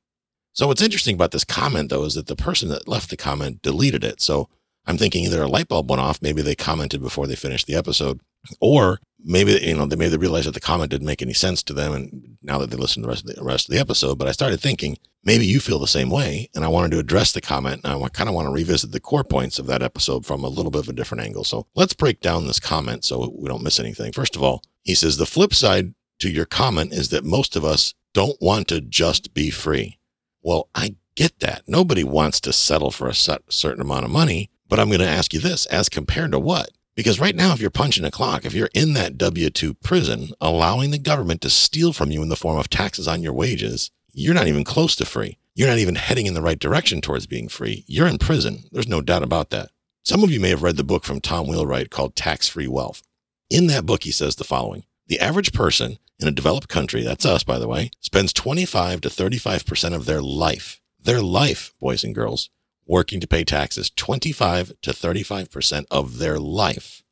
So 0.57 0.65
what's 0.65 0.81
interesting 0.81 1.13
about 1.13 1.29
this 1.29 1.43
comment 1.43 1.91
though 1.91 2.03
is 2.03 2.15
that 2.15 2.25
the 2.25 2.35
person 2.35 2.69
that 2.69 2.87
left 2.87 3.11
the 3.11 3.15
comment 3.15 3.61
deleted 3.61 4.03
it. 4.03 4.19
So 4.19 4.49
I'm 4.87 4.97
thinking 4.97 5.23
either 5.23 5.43
a 5.43 5.47
light 5.47 5.67
bulb 5.67 5.87
went 5.87 6.01
off, 6.01 6.19
maybe 6.19 6.41
they 6.41 6.55
commented 6.55 6.99
before 6.99 7.27
they 7.27 7.35
finished 7.35 7.67
the 7.67 7.75
episode, 7.75 8.21
or 8.59 8.99
maybe 9.23 9.51
you 9.51 9.77
know 9.77 9.85
they 9.85 9.95
maybe 9.95 10.09
they 10.09 10.17
realized 10.17 10.47
that 10.47 10.55
the 10.55 10.59
comment 10.59 10.89
didn't 10.89 11.05
make 11.05 11.21
any 11.21 11.33
sense 11.33 11.61
to 11.61 11.73
them, 11.73 11.93
and 11.93 12.37
now 12.41 12.57
that 12.57 12.71
they 12.71 12.75
listen 12.77 13.03
to 13.03 13.05
the 13.05 13.11
rest 13.11 13.29
of 13.29 13.35
the 13.35 13.43
rest 13.43 13.69
of 13.69 13.75
the 13.75 13.79
episode. 13.79 14.17
But 14.17 14.27
I 14.27 14.31
started 14.31 14.59
thinking 14.59 14.97
maybe 15.23 15.45
you 15.45 15.59
feel 15.59 15.77
the 15.77 15.87
same 15.87 16.09
way, 16.09 16.49
and 16.55 16.65
I 16.65 16.69
wanted 16.69 16.89
to 16.93 16.99
address 16.99 17.33
the 17.33 17.41
comment, 17.41 17.81
and 17.83 18.03
I 18.03 18.09
kind 18.09 18.27
of 18.27 18.33
want 18.33 18.47
to 18.47 18.51
revisit 18.51 18.91
the 18.91 18.99
core 18.99 19.23
points 19.23 19.59
of 19.59 19.67
that 19.67 19.83
episode 19.83 20.25
from 20.25 20.43
a 20.43 20.49
little 20.49 20.71
bit 20.71 20.81
of 20.81 20.89
a 20.89 20.93
different 20.93 21.23
angle. 21.23 21.43
So 21.43 21.67
let's 21.75 21.93
break 21.93 22.19
down 22.19 22.47
this 22.47 22.59
comment 22.59 23.05
so 23.05 23.31
we 23.37 23.47
don't 23.47 23.63
miss 23.63 23.79
anything. 23.79 24.11
First 24.11 24.35
of 24.35 24.41
all, 24.41 24.63
he 24.81 24.95
says 24.95 25.17
the 25.17 25.27
flip 25.27 25.53
side 25.53 25.93
to 26.17 26.31
your 26.31 26.45
comment 26.45 26.93
is 26.93 27.09
that 27.09 27.23
most 27.23 27.55
of 27.55 27.63
us 27.63 27.93
don't 28.15 28.41
want 28.41 28.67
to 28.69 28.81
just 28.81 29.35
be 29.35 29.51
free. 29.51 29.99
Well, 30.41 30.69
I 30.75 30.95
get 31.15 31.39
that. 31.39 31.63
Nobody 31.67 32.03
wants 32.03 32.39
to 32.41 32.53
settle 32.53 32.91
for 32.91 33.07
a 33.07 33.13
certain 33.13 33.81
amount 33.81 34.05
of 34.05 34.11
money. 34.11 34.49
But 34.69 34.79
I'm 34.79 34.89
going 34.89 34.99
to 34.99 35.07
ask 35.07 35.33
you 35.33 35.39
this 35.39 35.65
as 35.67 35.89
compared 35.89 36.31
to 36.33 36.39
what? 36.39 36.71
Because 36.95 37.19
right 37.19 37.35
now, 37.35 37.53
if 37.53 37.61
you're 37.61 37.69
punching 37.69 38.03
a 38.03 38.11
clock, 38.11 38.43
if 38.43 38.53
you're 38.53 38.69
in 38.73 38.93
that 38.93 39.17
W 39.17 39.49
2 39.49 39.75
prison, 39.75 40.31
allowing 40.41 40.91
the 40.91 40.97
government 40.97 41.41
to 41.41 41.49
steal 41.49 41.93
from 41.93 42.11
you 42.11 42.21
in 42.21 42.29
the 42.29 42.35
form 42.35 42.57
of 42.57 42.69
taxes 42.69 43.07
on 43.07 43.21
your 43.21 43.33
wages, 43.33 43.91
you're 44.11 44.33
not 44.33 44.47
even 44.47 44.63
close 44.63 44.95
to 44.95 45.05
free. 45.05 45.37
You're 45.53 45.69
not 45.69 45.77
even 45.77 45.95
heading 45.95 46.25
in 46.25 46.33
the 46.33 46.41
right 46.41 46.59
direction 46.59 47.01
towards 47.01 47.27
being 47.27 47.49
free. 47.49 47.83
You're 47.87 48.07
in 48.07 48.17
prison. 48.17 48.63
There's 48.71 48.87
no 48.87 49.01
doubt 49.01 49.23
about 49.23 49.51
that. 49.51 49.69
Some 50.03 50.23
of 50.23 50.31
you 50.31 50.39
may 50.39 50.49
have 50.49 50.63
read 50.63 50.77
the 50.77 50.83
book 50.83 51.03
from 51.03 51.21
Tom 51.21 51.47
Wheelwright 51.47 51.91
called 51.91 52.15
Tax 52.15 52.47
Free 52.47 52.67
Wealth. 52.67 53.03
In 53.49 53.67
that 53.67 53.85
book, 53.85 54.03
he 54.03 54.11
says 54.11 54.35
the 54.35 54.43
following 54.43 54.83
The 55.07 55.19
average 55.19 55.53
person 55.53 55.97
in 56.19 56.27
a 56.27 56.31
developed 56.31 56.67
country, 56.67 57.03
that's 57.03 57.25
us, 57.25 57.43
by 57.43 57.59
the 57.59 57.67
way, 57.67 57.91
spends 58.01 58.33
25 58.33 59.01
to 59.01 59.09
35% 59.09 59.93
of 59.93 60.05
their 60.05 60.21
life, 60.21 60.81
their 60.99 61.21
life, 61.21 61.73
boys 61.79 62.03
and 62.03 62.15
girls, 62.15 62.49
working 62.87 63.19
to 63.19 63.27
pay 63.27 63.43
taxes. 63.43 63.91
25 63.95 64.73
to 64.81 64.91
35% 64.91 65.85
of 65.91 66.17
their 66.17 66.39
life 66.39 67.03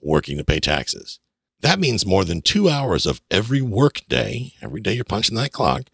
working 0.00 0.38
to 0.38 0.44
pay 0.44 0.60
taxes. 0.60 1.20
That 1.60 1.78
means 1.80 2.06
more 2.06 2.24
than 2.24 2.42
two 2.42 2.68
hours 2.68 3.06
of 3.06 3.20
every 3.30 3.62
work 3.62 4.02
day, 4.08 4.52
every 4.60 4.80
day 4.80 4.92
you're 4.94 5.04
punching 5.04 5.36
that 5.36 5.52
clock, 5.52 5.84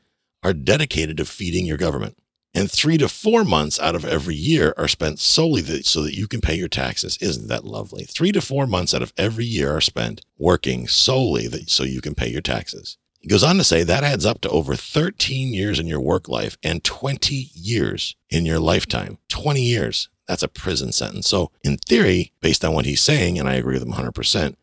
are 0.42 0.52
dedicated 0.52 1.16
to 1.18 1.24
feeding 1.24 1.66
your 1.66 1.76
government. 1.76 2.16
And 2.54 2.70
three 2.70 2.98
to 2.98 3.08
four 3.08 3.44
months 3.44 3.80
out 3.80 3.94
of 3.94 4.04
every 4.04 4.34
year 4.34 4.74
are 4.76 4.88
spent 4.88 5.18
solely 5.18 5.62
so 5.82 6.02
that 6.02 6.16
you 6.16 6.28
can 6.28 6.42
pay 6.42 6.54
your 6.54 6.68
taxes. 6.68 7.16
Isn't 7.20 7.48
that 7.48 7.64
lovely? 7.64 8.04
Three 8.04 8.30
to 8.32 8.42
four 8.42 8.66
months 8.66 8.92
out 8.92 9.02
of 9.02 9.12
every 9.16 9.46
year 9.46 9.74
are 9.74 9.80
spent 9.80 10.20
working 10.38 10.86
solely 10.86 11.48
so 11.66 11.82
you 11.82 12.02
can 12.02 12.14
pay 12.14 12.28
your 12.28 12.42
taxes. 12.42 12.98
He 13.20 13.28
goes 13.28 13.44
on 13.44 13.56
to 13.56 13.64
say 13.64 13.84
that 13.84 14.04
adds 14.04 14.26
up 14.26 14.40
to 14.42 14.50
over 14.50 14.74
13 14.74 15.54
years 15.54 15.78
in 15.78 15.86
your 15.86 16.00
work 16.00 16.28
life 16.28 16.58
and 16.62 16.82
20 16.82 17.50
years 17.54 18.16
in 18.28 18.44
your 18.44 18.58
lifetime. 18.58 19.18
20 19.28 19.62
years. 19.62 20.08
That's 20.26 20.42
a 20.42 20.48
prison 20.48 20.92
sentence. 20.92 21.28
So, 21.28 21.50
in 21.62 21.76
theory, 21.76 22.32
based 22.40 22.64
on 22.64 22.74
what 22.74 22.84
he's 22.84 23.00
saying, 23.00 23.38
and 23.38 23.48
I 23.48 23.54
agree 23.54 23.74
with 23.74 23.82
him 23.82 23.92
100%, 23.92 24.56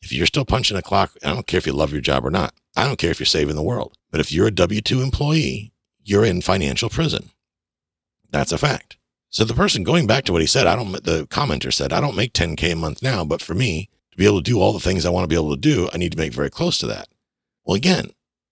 if 0.00 0.12
you're 0.12 0.26
still 0.26 0.44
punching 0.44 0.76
a 0.76 0.82
clock, 0.82 1.12
I 1.24 1.32
don't 1.32 1.46
care 1.46 1.58
if 1.58 1.66
you 1.66 1.72
love 1.72 1.92
your 1.92 2.00
job 2.00 2.24
or 2.24 2.30
not. 2.30 2.54
I 2.76 2.84
don't 2.84 2.98
care 2.98 3.10
if 3.10 3.18
you're 3.18 3.26
saving 3.26 3.56
the 3.56 3.62
world. 3.62 3.96
But 4.10 4.20
if 4.20 4.30
you're 4.32 4.48
a 4.48 4.52
W 4.52 4.80
2 4.80 5.00
employee, 5.00 5.72
you're 6.04 6.24
in 6.24 6.42
financial 6.42 6.90
prison. 6.90 7.30
That's 8.34 8.50
a 8.50 8.58
fact. 8.58 8.96
So 9.30 9.44
the 9.44 9.54
person 9.54 9.84
going 9.84 10.08
back 10.08 10.24
to 10.24 10.32
what 10.32 10.40
he 10.40 10.48
said, 10.48 10.66
I 10.66 10.74
don't, 10.74 10.90
the 10.90 11.28
commenter 11.30 11.72
said, 11.72 11.92
I 11.92 12.00
don't 12.00 12.16
make 12.16 12.32
10K 12.32 12.72
a 12.72 12.74
month 12.74 13.00
now, 13.00 13.24
but 13.24 13.40
for 13.40 13.54
me 13.54 13.88
to 14.10 14.18
be 14.18 14.26
able 14.26 14.42
to 14.42 14.50
do 14.50 14.60
all 14.60 14.72
the 14.72 14.80
things 14.80 15.06
I 15.06 15.10
want 15.10 15.22
to 15.22 15.28
be 15.28 15.36
able 15.36 15.54
to 15.54 15.60
do, 15.60 15.88
I 15.92 15.98
need 15.98 16.10
to 16.10 16.18
make 16.18 16.32
very 16.32 16.50
close 16.50 16.76
to 16.78 16.88
that. 16.88 17.06
Well, 17.64 17.76
again, 17.76 18.10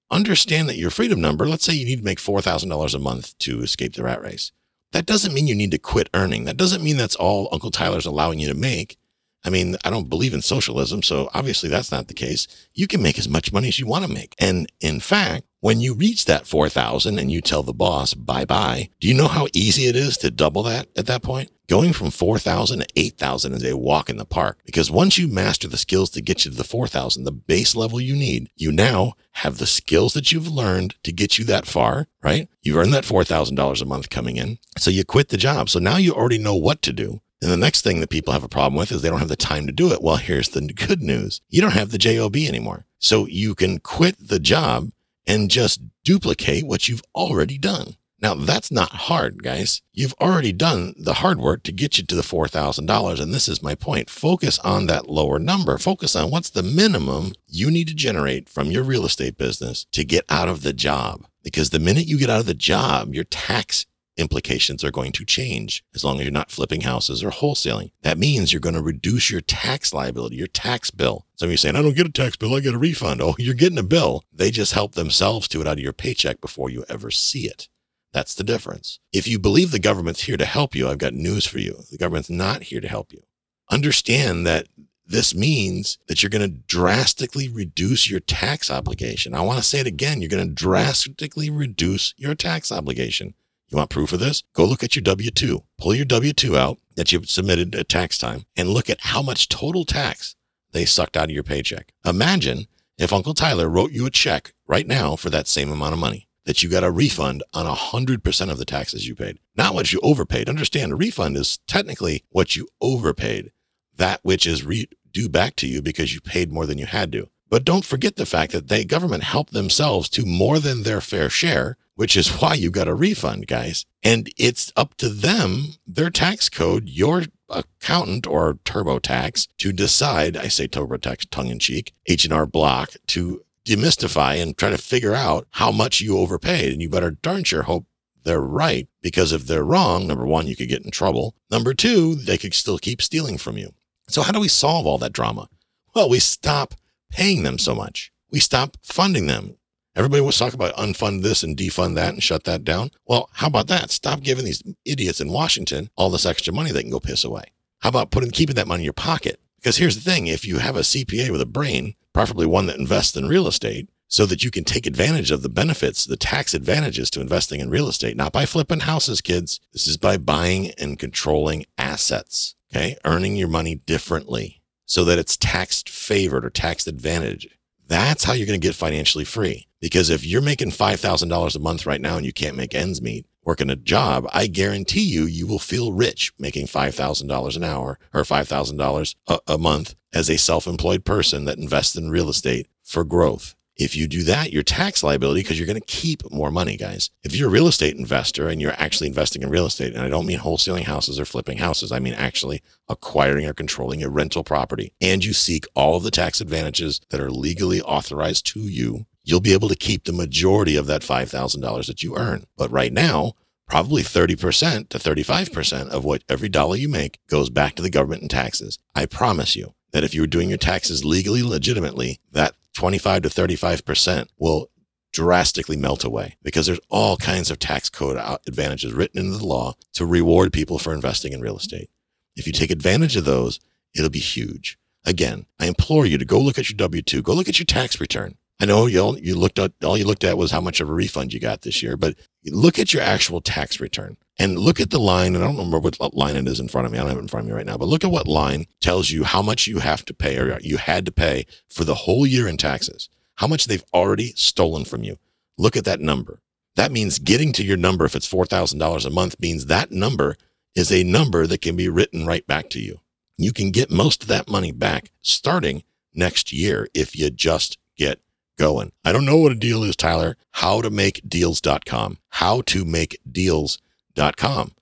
understand 0.09 0.69
that 0.69 0.77
your 0.77 0.91
freedom 0.91 1.21
number, 1.21 1.49
let's 1.49 1.65
say 1.65 1.73
you 1.73 1.85
need 1.85 1.99
to 1.99 2.05
make 2.05 2.21
$4,000 2.21 2.95
a 2.95 2.99
month 3.01 3.37
to 3.39 3.61
escape 3.61 3.95
the 3.95 4.05
rat 4.05 4.23
race. 4.23 4.53
That 4.93 5.05
doesn't 5.05 5.35
mean 5.35 5.49
you 5.49 5.57
need 5.57 5.73
to 5.73 5.79
quit 5.79 6.09
earning. 6.15 6.45
That 6.45 6.57
doesn't 6.57 6.85
mean 6.85 6.97
that's 6.97 7.17
all 7.17 7.49
Uncle 7.51 7.73
Tyler's 7.73 8.07
allowing 8.07 8.39
you 8.39 8.47
to 8.47 8.55
make. 8.55 8.99
I 9.45 9.51
mean, 9.51 9.75
I 9.85 9.91
don't 9.91 10.09
believe 10.09 10.33
in 10.33 10.43
socialism, 10.43 11.03
so 11.03 11.29
obviously 11.35 11.69
that's 11.69 11.91
not 11.91 12.07
the 12.07 12.15
case. 12.15 12.47
You 12.73 12.87
can 12.87 13.03
make 13.03 13.19
as 13.19 13.29
much 13.29 13.53
money 13.53 13.67
as 13.67 13.81
you 13.81 13.89
want 13.89 14.07
to 14.07 14.13
make. 14.13 14.37
And 14.39 14.71
in 14.81 15.01
fact, 15.01 15.43
when 15.63 15.81
you 15.81 15.95
reach 15.95 16.25
that 16.25 16.45
4,000 16.45 17.21
and 17.21 17.31
you 17.31 17.41
tell 17.41 17.63
the 17.63 17.73
boss 17.73 18.15
bye 18.15 18.45
bye, 18.45 18.91
do 18.99 19.07
you 19.07 19.15
know 19.15 19.29
how 19.29 19.47
easy 19.55 19.87
it 19.87 19.95
is 19.95 20.17
to 20.19 20.31
double 20.31 20.65
that 20.65 20.89
at 20.97 21.07
that 21.07 21.23
point? 21.23 21.53
Going 21.69 21.93
from 21.93 22.11
4,000 22.11 22.81
to 22.81 22.87
8,000 22.97 23.53
is 23.55 23.65
a 23.65 23.77
walk 23.77 24.11
in 24.11 24.17
the 24.17 24.25
park 24.25 24.59
because 24.67 24.91
once 24.91 25.17
you 25.17 25.29
master 25.29 25.69
the 25.69 25.77
skills 25.77 26.11
to 26.11 26.21
get 26.21 26.45
you 26.45 26.51
to 26.51 26.57
the 26.57 26.65
4,000, 26.65 27.23
the 27.23 27.31
base 27.31 27.77
level 27.77 28.01
you 28.01 28.17
need, 28.17 28.51
you 28.57 28.73
now 28.73 29.13
have 29.35 29.59
the 29.59 29.67
skills 29.69 30.15
that 30.15 30.33
you've 30.33 30.49
learned 30.49 30.97
to 31.05 31.13
get 31.13 31.39
you 31.39 31.45
that 31.45 31.65
far, 31.65 32.09
right? 32.25 32.49
You've 32.63 32.77
earned 32.77 32.93
that 32.95 33.05
$4,000 33.05 33.81
a 33.81 33.85
month 33.85 34.11
coming 34.11 34.39
in. 34.39 34.59
So 34.79 34.91
you 34.91 35.05
quit 35.05 35.29
the 35.29 35.37
job. 35.37 35.71
So 35.71 35.79
now 35.79 35.97
you 35.97 36.13
already 36.13 36.39
know 36.39 36.57
what 36.57 36.83
to 36.83 36.93
do. 36.93 37.21
And 37.41 37.53
the 37.53 37.57
next 37.57 37.83
thing 37.83 38.01
that 38.01 38.11
people 38.11 38.33
have 38.33 38.45
a 38.45 38.49
problem 38.49 38.77
with 38.77 38.91
is 38.91 39.01
they 39.01 39.09
don't 39.09 39.21
have 39.21 39.29
the 39.29 39.37
time 39.37 39.67
to 39.67 39.73
do 39.73 39.93
it. 39.93 40.03
Well, 40.03 40.17
here's 40.17 40.49
the 40.49 40.61
good 40.61 41.03
news. 41.03 41.41
You 41.49 41.61
don't 41.61 41.73
have 41.73 41.93
the 41.93 41.99
JOB 41.99 42.35
anymore. 42.35 42.85
So 42.99 43.27
you 43.27 43.55
can 43.55 43.79
quit 43.79 44.17
the 44.19 44.41
job 44.41 44.91
and 45.27 45.51
just 45.51 45.81
duplicate 46.05 46.67
what 46.67 46.89
you've 46.89 47.03
already 47.15 47.59
done. 47.59 47.97
Now 48.23 48.35
that's 48.35 48.71
not 48.71 48.93
hard, 48.93 49.43
guys. 49.43 49.83
You've 49.93 50.15
already 50.21 50.53
done 50.53 50.95
the 50.97 51.15
hard 51.15 51.41
work 51.41 51.65
to 51.65 51.73
get 51.73 51.99
you 51.99 52.05
to 52.05 52.15
the 52.15 52.23
$4,000. 52.23 53.21
And 53.21 53.35
this 53.35 53.49
is 53.49 53.63
my 53.63 53.75
point. 53.75 54.09
Focus 54.09 54.61
on 54.61 54.87
that 54.87 55.11
lower 55.11 55.41
number. 55.41 55.77
Focus 55.77 56.15
on 56.15 56.31
what's 56.31 56.51
the 56.51 56.63
minimum 56.63 57.33
you 57.49 57.69
need 57.69 57.89
to 57.89 57.95
generate 57.95 58.49
from 58.49 58.71
your 58.71 58.85
real 58.85 59.05
estate 59.05 59.37
business 59.37 59.87
to 59.91 60.05
get 60.05 60.25
out 60.29 60.49
of 60.49 60.63
the 60.63 60.73
job. 60.73 61.27
Because 61.43 61.71
the 61.71 61.81
minute 61.81 62.07
you 62.07 62.17
get 62.17 62.31
out 62.31 62.39
of 62.39 62.47
the 62.47 62.55
job, 62.55 63.13
your 63.13 63.25
tax 63.25 63.87
implications 64.17 64.85
are 64.85 64.91
going 64.91 65.13
to 65.13 65.25
change 65.25 65.85
as 65.95 66.05
long 66.05 66.19
as 66.19 66.25
you're 66.25 66.33
not 66.33 66.51
flipping 66.51 66.83
houses 66.83 67.23
or 67.23 67.31
wholesaling. 67.31 67.93
That 68.03 68.19
means 68.19 68.53
you're 68.53 68.61
going 68.61 68.75
to 68.75 68.83
reduce 68.83 69.31
your 69.31 69.41
tax 69.41 69.95
liability, 69.95 70.37
your 70.37 70.47
tax 70.47 70.91
bill. 70.91 71.27
Some 71.37 71.47
of 71.47 71.51
you 71.51 71.57
saying, 71.57 71.77
I 71.77 71.83
don't 71.83 71.97
get 71.97 72.07
a 72.07 72.13
tax 72.13 72.37
bill, 72.37 72.55
I 72.55 72.61
get 72.61 72.75
a 72.75 72.79
refund. 72.79 73.21
Oh, 73.23 73.35
you're 73.39 73.55
getting 73.55 73.79
a 73.79 73.83
bill. 73.83 74.25
They 74.33 74.51
just 74.51 74.75
help 74.75 74.95
themselves 74.95 75.49
to 75.49 75.61
it 75.61 75.67
out 75.67 75.79
of 75.79 75.85
your 75.85 75.93
paycheck 75.93 76.41
before 76.41 76.71
you 76.71 76.85
ever 76.89 77.11
see 77.11 77.47
it. 77.47 77.69
That's 78.13 78.35
the 78.35 78.45
difference. 78.45 79.01
If 79.13 79.27
you 79.27 79.39
believe 79.39 79.71
the 79.71 79.79
government's 79.79 80.25
here 80.25 80.37
to 80.37 80.45
help 80.45 80.75
you, 80.75 80.89
I've 80.89 80.99
got 80.99 81.15
news 81.15 81.47
for 81.47 81.59
you. 81.59 81.85
The 81.91 81.99
government's 81.99 82.29
not 82.31 82.65
here 82.65 82.81
to 82.81 82.89
help 82.89 83.13
you. 83.13 83.23
Understand 83.71 84.47
that 84.47 84.67
this 85.07 85.35
means 85.35 85.99
that 86.09 86.23
you're 86.23 86.31
going 86.31 86.49
to 86.49 86.59
drastically 86.67 87.49
reduce 87.49 88.09
your 88.09 88.21
tax 88.21 88.71
obligation. 88.71 89.35
I 89.35 89.41
want 89.41 89.59
to 89.59 89.65
say 89.65 89.81
it 89.81 89.87
again. 89.87 90.21
You're 90.21 90.29
going 90.29 90.47
to 90.47 90.55
drastically 90.55 91.51
reduce 91.51 92.15
your 92.17 92.35
tax 92.35 92.71
obligation. 92.71 93.35
You 93.73 93.79
want 93.79 93.89
proof 93.89 94.13
of 94.13 94.21
this? 94.21 94.43
Go 94.53 94.67
look 94.67 94.85
at 94.85 94.95
your 94.95 95.03
W 95.03 95.31
2. 95.31 95.63
Pull 95.79 95.95
your 95.95 96.05
W 96.05 96.35
2 96.35 96.59
out 96.59 96.79
that 96.97 97.11
you 97.11 97.25
submitted 97.25 97.75
at 97.75 97.89
tax 97.89 98.19
time 98.19 98.45
and 98.55 98.69
look 98.69 98.91
at 98.91 99.01
how 99.01 99.23
much 99.23 99.49
total 99.49 99.87
tax 99.87 100.37
they 100.73 100.85
sucked 100.85 101.17
out 101.17 101.25
of 101.25 101.31
your 101.31 101.43
paycheck. 101.43 101.95
Imagine 102.05 102.67
if 102.99 103.15
Uncle 103.15 103.33
Tyler 103.33 103.71
wrote 103.71 103.91
you 103.93 104.05
a 104.05 104.11
check 104.11 104.53
right 104.67 104.87
now 104.87 105.17
for 105.17 105.31
that 105.31 105.49
same 105.49 105.73
amount 105.73 105.95
of 105.95 105.99
money, 105.99 106.29
that 106.45 106.63
you 106.63 106.69
got 106.69 106.85
a 106.85 106.91
refund 106.91 107.43
on 107.55 107.65
100% 107.65 108.51
of 108.51 108.59
the 108.59 108.65
taxes 108.67 109.09
you 109.09 109.15
paid, 109.15 109.39
not 109.57 109.75
what 109.75 109.91
you 109.91 110.01
overpaid. 110.03 110.51
Understand, 110.51 110.93
a 110.93 110.97
refund 110.97 111.39
is 111.39 111.59
technically 111.67 112.25
what 112.29 112.55
you 112.55 112.69
overpaid, 112.83 113.53
that 113.97 114.21
which 114.23 114.47
is 114.47 114.67
re- 114.67 114.89
due 115.11 115.31
back 115.31 115.57
to 115.57 115.67
you 115.67 115.81
because 115.81 116.13
you 116.13 116.21
paid 116.21 116.53
more 116.53 116.67
than 116.67 116.77
you 116.77 116.87
had 116.87 117.11
to. 117.13 117.31
But 117.49 117.65
don't 117.65 117.85
forget 117.87 118.17
the 118.17 118.27
fact 118.27 118.53
that 118.53 118.69
the 118.69 118.85
government 118.85 119.23
helped 119.23 119.53
themselves 119.53 120.11
to 120.11 120.27
more 120.27 120.59
than 120.59 120.83
their 120.83 121.01
fair 121.01 121.31
share, 121.31 121.79
which 121.95 122.17
is 122.17 122.41
why 122.41 122.55
you 122.55 122.71
got 122.71 122.89
a 122.89 122.95
refund, 122.95 123.47
guys. 123.47 123.85
And 124.03 124.29
it's 124.37 124.73
up 124.77 124.95
to 124.97 125.09
them, 125.09 125.75
their 125.87 126.11
tax 126.11 126.49
code, 126.49 126.89
your 126.89 127.25
accountant 127.49 128.27
or 128.27 128.55
TurboTax 128.65 129.49
to 129.59 129.73
decide, 129.73 130.37
I 130.37 130.49
say 130.49 130.67
TurboTax 130.67 131.29
tongue 131.31 131.49
in 131.49 131.59
cheek, 131.59 131.93
H&R 132.07 132.47
Block 132.47 132.95
to 133.09 133.45
demystify 133.67 134.43
and 134.43 134.57
try 134.57 134.71
to 134.71 134.79
figure 134.79 135.15
out 135.15 135.47
how 135.53 135.71
much 135.71 136.01
you 136.01 136.19
overpaid. 136.19 136.73
And 136.73 136.83
you 136.83 136.89
better 136.89 137.11
darn 137.11 137.45
sure 137.45 137.63
hope 137.63 137.87
they're 138.25 138.41
right 138.41 138.89
because 139.01 139.33
if 139.33 139.47
they're 139.47 139.65
wrong, 139.65 140.07
number 140.07 140.27
one, 140.27 140.47
you 140.47 140.57
could 140.57 140.69
get 140.69 140.85
in 140.85 140.91
trouble. 140.91 141.35
Number 141.51 141.75
two, 141.75 142.15
they 142.15 142.39
could 142.39 142.55
still 142.55 142.79
keep 142.79 143.03
stealing 143.03 143.39
from 143.39 143.59
you. 143.59 143.75
So 144.09 144.23
how 144.23 144.33
do 144.33 144.41
we 144.41 144.49
solve 144.49 144.87
all 144.87 144.99
that 144.99 145.13
drama? 145.13 145.49
Well, 145.95 146.09
we 146.09 146.19
stop 146.19 146.75
paying 147.11 147.43
them 147.43 147.59
so 147.59 147.75
much. 147.75 148.13
We 148.31 148.41
stop 148.41 148.77
funding 148.83 149.27
them. 149.27 149.57
Everybody 149.95 150.23
was 150.23 150.39
talking 150.39 150.55
about 150.55 150.75
unfund 150.77 151.23
this 151.23 151.43
and 151.43 151.55
defund 151.55 151.97
that 151.97 152.15
and 152.15 152.23
shut 152.23 152.45
that 152.45 152.65
down. 152.65 152.93
Well, 153.07 153.29
how 153.35 153.49
about 153.49 153.67
that? 153.67 153.91
Stop 153.91 154.23
giving 154.23 154.47
these 154.47 154.63
idiots 154.87 155.21
in 155.21 155.31
Washington 155.31 155.91
all 155.97 156.09
this 156.09 156.25
extra 156.25 156.55
money 156.55 156.73
they 156.73 156.81
can 156.81 156.91
go 156.91 156.99
piss 156.99 157.25
away. 157.25 157.45
How 157.81 157.91
about 157.91 158.11
putting 158.11 158.31
keeping 158.31 158.57
that 158.57 158.67
money 158.67 158.81
in 158.81 158.85
your 158.85 158.95
pocket? 158.95 159.39
Because 159.57 159.77
here's 159.77 159.97
the 159.97 160.11
thing: 160.11 160.29
if 160.29 160.47
you 160.47 160.59
have 160.59 160.77
a 160.77 160.81
CPA 160.81 161.31
with 161.31 161.43
a 161.43 161.47
brain, 161.47 161.95
preferably 162.15 162.47
one 162.47 162.67
that 162.67 162.79
invests 162.79 163.17
in 163.17 163.29
real 163.29 163.47
estate, 163.47 163.91
so 164.09 164.25
that 164.25 164.43
you 164.43 164.51
can 164.51 164.65
take 164.65 164.87
advantage 164.87 165.31
of 165.31 165.43
the 165.43 165.51
benefits, 165.51 166.07
the 166.07 166.17
tax 166.17 166.55
advantages 166.55 167.11
to 167.11 167.21
investing 167.21 167.61
in 167.61 167.69
real 167.69 167.89
estate, 167.89 168.17
not 168.17 168.33
by 168.33 168.47
flipping 168.47 168.81
houses, 168.81 169.21
kids. 169.21 169.61
This 169.75 169.87
is 169.87 169.99
by 169.99 170.17
buying 170.17 170.71
and 170.79 170.99
controlling 170.99 171.67
assets. 171.77 172.55
Okay, 172.75 172.97
earning 173.05 173.37
your 173.37 173.49
money 173.49 173.75
differently 173.75 174.63
so 174.87 175.05
that 175.05 175.19
it's 175.19 175.37
taxed 175.37 175.91
favored 175.91 176.47
or 176.47 176.51
taxed 176.51 176.87
advantage. 176.87 177.47
That's 177.87 178.25
how 178.25 178.33
you're 178.33 178.47
going 178.47 178.59
to 178.59 178.67
get 178.67 178.75
financially 178.75 179.25
free. 179.25 179.67
Because 179.83 180.11
if 180.11 180.25
you're 180.25 180.41
making 180.41 180.71
$5,000 180.71 181.57
a 181.57 181.59
month 181.59 181.87
right 181.87 182.01
now 182.01 182.17
and 182.17 182.25
you 182.25 182.33
can't 182.33 182.57
make 182.57 182.73
ends 182.75 183.03
meet 183.03 183.27
working 183.45 183.69
a 183.69 183.75
job, 183.75 184.29
I 184.33 184.47
guarantee 184.47 185.03
you, 185.03 185.25
you 185.25 185.49
will 185.49 185.59
feel 185.59 185.93
rich 185.93 186.33
making 186.39 186.69
$5,000 186.69 187.57
an 187.57 187.65
hour 187.65 187.99
or 188.15 188.23
$5,000 188.23 189.15
a, 189.27 189.39
a 189.49 189.59
month 189.59 189.97
as 190.15 190.31
a 190.31 190.39
self-employed 190.39 191.05
person 191.05 191.47
that 191.47 191.59
invests 191.59 191.97
in 191.97 192.11
real 192.11 192.29
estate 192.29 192.69
for 192.85 193.03
growth. 193.03 193.57
If 193.75 193.97
you 193.97 194.07
do 194.07 194.23
that, 194.25 194.53
your 194.53 194.63
tax 194.63 195.03
liability, 195.03 195.41
because 195.41 195.59
you're 195.59 195.67
going 195.67 195.81
to 195.81 195.87
keep 195.87 196.31
more 196.31 196.53
money, 196.53 196.77
guys. 196.77 197.11
If 197.25 197.35
you're 197.35 197.49
a 197.49 197.51
real 197.51 197.67
estate 197.67 197.97
investor 197.97 198.49
and 198.49 198.61
you're 198.61 198.75
actually 198.79 199.09
investing 199.09 199.43
in 199.43 199.51
real 199.51 199.67
estate, 199.67 199.95
and 199.95 200.03
I 200.03 200.09
don't 200.09 200.27
mean 200.27 200.39
wholesaling 200.39 200.85
houses 200.85 201.19
or 201.19 201.25
flipping 201.25 201.59
houses, 201.59 201.91
I 201.91 201.99
mean 201.99 202.13
actually 202.15 202.63
acquiring 202.89 203.47
or 203.47 203.55
controlling 203.55 204.05
a 204.05 204.11
rental 204.11 204.45
property, 204.45 204.93
and 205.01 205.25
you 205.25 205.33
seek 205.33 205.65
all 205.75 205.97
of 205.97 206.05
the 206.05 206.11
tax 206.13 206.41
advantages 206.41 207.01
that 207.11 207.21
are 207.21 207.31
legally 207.31 207.81
authorized 207.81 208.47
to 208.49 208.61
you, 208.61 209.07
you'll 209.25 209.41
be 209.41 209.53
able 209.53 209.69
to 209.69 209.77
keep 209.77 210.05
the 210.05 210.13
majority 210.13 210.77
of 210.77 210.87
that 210.87 211.03
$5,000 211.03 211.87
that 211.87 212.03
you 212.03 212.17
earn. 212.17 212.47
But 212.57 212.71
right 212.71 212.93
now, 212.93 213.33
probably 213.69 214.03
30% 214.03 214.89
to 214.89 214.99
35% 214.99 215.89
of 215.89 216.05
what 216.05 216.25
every 216.29 216.49
dollar 216.49 216.77
you 216.77 216.89
make 216.89 217.19
goes 217.29 217.49
back 217.49 217.75
to 217.77 217.83
the 217.83 217.91
government 217.91 218.23
in 218.23 218.29
taxes. 218.29 218.79
I 218.95 219.07
promise 219.07 219.57
you 219.57 219.75
that 219.93 220.05
if 220.05 220.15
you 220.15 220.23
were 220.23 220.27
doing 220.27 220.49
your 220.49 220.59
taxes 220.59 221.05
legally, 221.05 221.43
legitimately, 221.43 222.19
that 222.33 222.55
25 222.75 223.23
to 223.23 223.29
35% 223.29 224.29
will 224.39 224.71
drastically 225.13 225.77
melt 225.77 226.05
away 226.05 226.37
because 226.43 226.67
there's 226.67 226.81
all 226.89 227.17
kinds 227.17 227.51
of 227.51 227.59
tax 227.59 227.91
code 227.91 228.17
advantages 228.47 228.93
written 228.93 229.21
into 229.21 229.39
the 229.39 229.47
law 229.47 229.75
to 229.93 230.07
reward 230.07 230.53
people 230.53 230.79
for 230.79 230.95
investing 230.95 231.33
in 231.33 231.41
real 231.41 231.57
estate. 231.57 231.91
If 232.35 232.47
you 232.47 232.53
take 232.53 232.71
advantage 232.71 233.17
of 233.17 233.27
those, 233.27 233.61
it'll 233.95 234.11
be 234.11 234.19
huge. 234.19 234.79
Again, 235.05 235.47
I 235.59 235.67
implore 235.67 236.07
you 236.07 236.17
to 236.17 236.25
go 236.25 236.41
look 236.41 236.59
at 236.59 236.71
your 236.71 236.77
W 236.77 237.03
2, 237.03 237.23
go 237.23 237.35
look 237.35 237.49
at 237.49 237.59
your 237.59 237.67
tax 237.67 238.01
return. 238.01 238.37
I 238.63 238.65
know 238.65 238.87
you 238.87 239.01
all, 239.01 239.19
you 239.19 239.35
looked 239.35 239.59
at 239.59 239.73
all 239.83 239.99
you 239.99 240.05
looked 240.05 240.23
at 240.23 240.39
was 240.39 240.53
how 240.53 240.61
much 240.61 240.81
of 240.81 240.89
a 240.89 240.93
refund 240.93 241.33
you 241.33 241.41
got 241.41 241.63
this 241.63 241.83
year, 241.83 241.97
but 241.97 242.15
look 242.47 242.79
at 242.79 242.95
your 242.95 243.03
actual 243.03 243.41
tax 243.41 243.81
return 243.81 244.17
and 244.39 244.57
look 244.57 244.79
at 244.79 244.91
the 244.91 245.01
line. 245.01 245.35
And 245.35 245.43
I 245.43 245.49
don't 245.49 245.57
remember 245.57 245.81
what 245.81 246.15
line 246.15 246.37
it 246.37 246.47
is 246.47 246.61
in 246.61 246.69
front 246.69 246.87
of 246.87 246.93
me. 246.93 246.99
I 246.99 247.01
don't 247.01 247.11
have 247.11 247.19
it 247.19 247.23
in 247.23 247.29
front 247.29 247.47
of 247.47 247.49
me 247.49 247.57
right 247.57 247.67
now, 247.67 247.77
but 247.77 247.89
look 247.89 248.05
at 248.05 248.13
what 248.13 248.29
line 248.29 248.67
tells 248.81 249.11
you 249.11 249.25
how 249.25 249.43
much 249.43 249.67
you 249.67 249.81
have 249.81 250.05
to 250.05 250.15
pay 250.15 250.39
or 250.39 250.61
you 250.61 250.77
had 250.77 251.05
to 251.07 251.11
pay 251.11 251.45
for 251.69 251.83
the 251.83 251.97
whole 251.97 252.25
year 252.25 252.47
in 252.47 252.57
taxes, 252.57 253.09
how 253.35 253.49
much 253.49 253.67
they've 253.67 253.85
already 253.93 254.33
stolen 254.37 254.85
from 254.85 255.03
you. 255.03 255.17
Look 255.59 255.77
at 255.77 255.85
that 255.87 256.01
number. 256.01 256.39
That 256.77 256.93
means 256.93 257.19
getting 257.19 257.51
to 257.55 257.65
your 257.65 257.77
number, 257.77 258.05
if 258.05 258.15
it's 258.15 258.33
$4,000 258.33 259.05
a 259.05 259.11
month, 259.11 259.41
means 259.41 259.67
that 259.67 259.91
number 259.91 260.37
is 260.77 260.93
a 260.93 261.03
number 261.03 261.49
that 261.49 261.63
can 261.63 261.75
be 261.75 261.89
written 261.89 262.27
right 262.27 262.47
back 262.47 262.71
to 262.71 262.81
you. 262.81 263.01
You 263.37 263.53
can 263.53 263.73
get 263.73 263.91
most 263.91 264.23
of 264.23 264.29
that 264.29 264.49
money 264.49 264.71
back 264.71 265.11
starting 265.21 265.83
next 266.15 266.53
year 266.53 266.87
if 266.95 267.19
you 267.19 267.29
just 267.29 267.77
get 267.97 268.21
going. 268.63 268.93
I 269.05 269.11
don't 269.11 269.25
know 269.25 269.39
what 269.39 269.51
a 269.51 269.57
deal 269.57 269.83
is, 269.83 269.97
Tyler. 269.97 270.37
How 270.53 270.81
to 270.83 270.89
make 270.89 271.21
deals.com. 271.29 272.19
How 272.29 272.61
to 272.63 272.85
make 272.85 273.19
deals.com. 273.31 274.73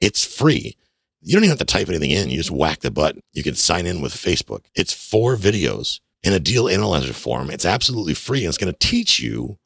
It's 0.00 0.24
free. 0.24 0.76
You 1.20 1.34
don't 1.34 1.44
even 1.44 1.50
have 1.50 1.64
to 1.64 1.64
type 1.64 1.88
anything 1.88 2.10
in. 2.10 2.30
You 2.30 2.38
just 2.38 2.50
whack 2.50 2.80
the 2.80 2.90
button. 2.90 3.22
You 3.32 3.44
can 3.44 3.54
sign 3.54 3.86
in 3.86 4.00
with 4.00 4.12
Facebook. 4.12 4.64
It's 4.74 4.92
four 4.92 5.36
videos 5.36 6.00
in 6.24 6.32
a 6.32 6.40
deal 6.40 6.68
analyzer 6.68 7.12
form. 7.12 7.48
It's 7.50 7.64
absolutely 7.64 8.14
free 8.14 8.40
and 8.40 8.48
it's 8.48 8.58
going 8.58 8.72
to 8.72 8.86
teach 8.86 9.20
you 9.20 9.58